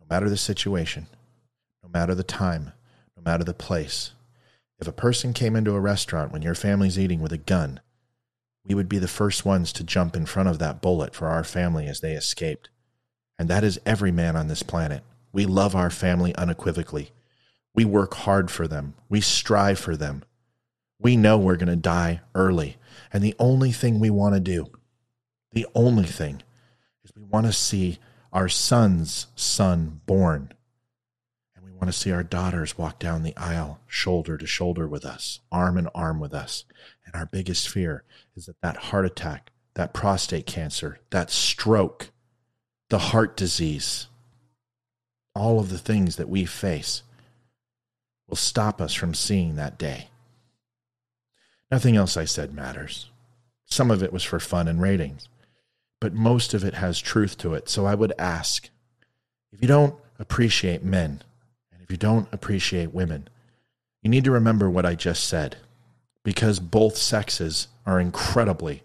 [0.00, 1.06] no matter the situation,
[1.82, 2.72] no matter the time,
[3.16, 4.12] no matter the place,
[4.78, 7.80] if a person came into a restaurant when your family's eating with a gun,
[8.66, 11.44] we would be the first ones to jump in front of that bullet for our
[11.44, 12.70] family as they escaped.
[13.38, 15.02] And that is every man on this planet.
[15.32, 17.10] We love our family unequivocally.
[17.74, 18.94] We work hard for them.
[19.08, 20.22] We strive for them.
[21.00, 22.76] We know we're going to die early.
[23.12, 24.70] And the only thing we want to do,
[25.52, 26.42] the only thing,
[27.04, 27.98] is we want to see
[28.32, 30.52] our son's son born.
[31.54, 35.04] And we want to see our daughters walk down the aisle shoulder to shoulder with
[35.04, 36.64] us, arm in arm with us.
[37.14, 38.02] And our biggest fear
[38.34, 42.10] is that that heart attack, that prostate cancer, that stroke,
[42.90, 44.08] the heart disease,
[45.32, 47.04] all of the things that we face
[48.26, 50.08] will stop us from seeing that day.
[51.70, 53.10] Nothing else I said matters.
[53.64, 55.28] Some of it was for fun and ratings,
[56.00, 57.68] but most of it has truth to it.
[57.68, 58.70] So I would ask
[59.52, 61.22] if you don't appreciate men
[61.72, 63.28] and if you don't appreciate women,
[64.02, 65.58] you need to remember what I just said
[66.24, 68.82] because both sexes are incredibly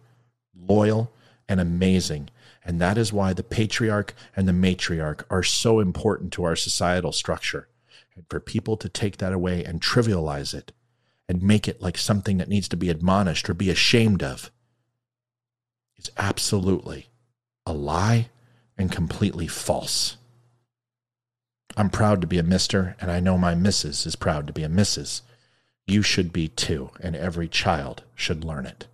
[0.56, 1.12] loyal
[1.48, 2.30] and amazing.
[2.64, 7.12] And that is why the patriarch and the matriarch are so important to our societal
[7.12, 7.68] structure
[8.16, 10.72] and for people to take that away and trivialize it
[11.28, 14.52] and make it like something that needs to be admonished or be ashamed of
[15.98, 17.10] is absolutely
[17.66, 18.30] a lie
[18.78, 20.18] and completely false.
[21.78, 24.64] I'm proud to be a mister, and I know my missus is proud to be
[24.64, 25.22] a missus.
[25.90, 28.88] You should be too, and every child should learn it.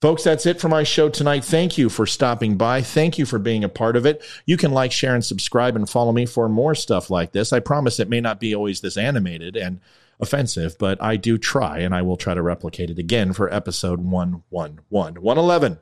[0.00, 1.44] Folks, that's it for my show tonight.
[1.44, 2.80] Thank you for stopping by.
[2.80, 4.24] Thank you for being a part of it.
[4.46, 7.52] You can like, share, and subscribe and follow me for more stuff like this.
[7.52, 9.78] I promise it may not be always this animated and
[10.18, 14.00] offensive, but I do try, and I will try to replicate it again for episode
[14.00, 14.82] 111.
[14.88, 15.78] 111.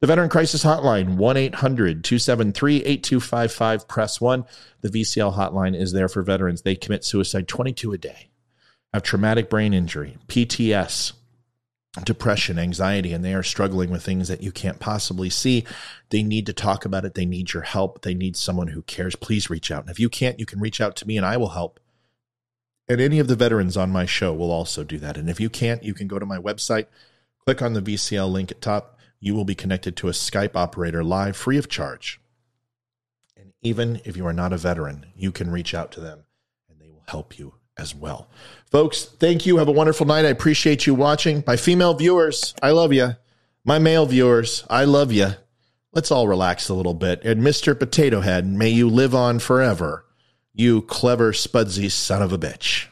[0.00, 4.46] The Veteran Crisis Hotline, 1 800 273 8255, press 1.
[4.80, 6.62] The VCL hotline is there for veterans.
[6.62, 8.29] They commit suicide 22 a day,
[8.92, 11.12] have traumatic brain injury, PTS,
[12.04, 15.64] depression, anxiety, and they are struggling with things that you can't possibly see.
[16.10, 17.14] They need to talk about it.
[17.14, 18.02] They need your help.
[18.02, 19.16] They need someone who cares.
[19.16, 19.82] Please reach out.
[19.82, 21.80] And if you can't, you can reach out to me and I will help.
[22.88, 25.16] And any of the veterans on my show will also do that.
[25.16, 26.86] And if you can't, you can go to my website,
[27.44, 28.98] click on the VCL link at top.
[29.20, 32.20] You will be connected to a Skype operator live free of charge.
[33.36, 36.24] And even if you are not a veteran, you can reach out to them
[36.68, 38.28] and they will help you as well.
[38.70, 39.56] Folks, thank you.
[39.56, 40.24] Have a wonderful night.
[40.24, 41.42] I appreciate you watching.
[41.46, 43.16] My female viewers, I love you.
[43.64, 45.30] My male viewers, I love you.
[45.92, 47.24] Let's all relax a little bit.
[47.24, 47.76] And Mr.
[47.76, 50.04] Potato Head, may you live on forever.
[50.52, 52.86] You clever, spudsy son of a bitch.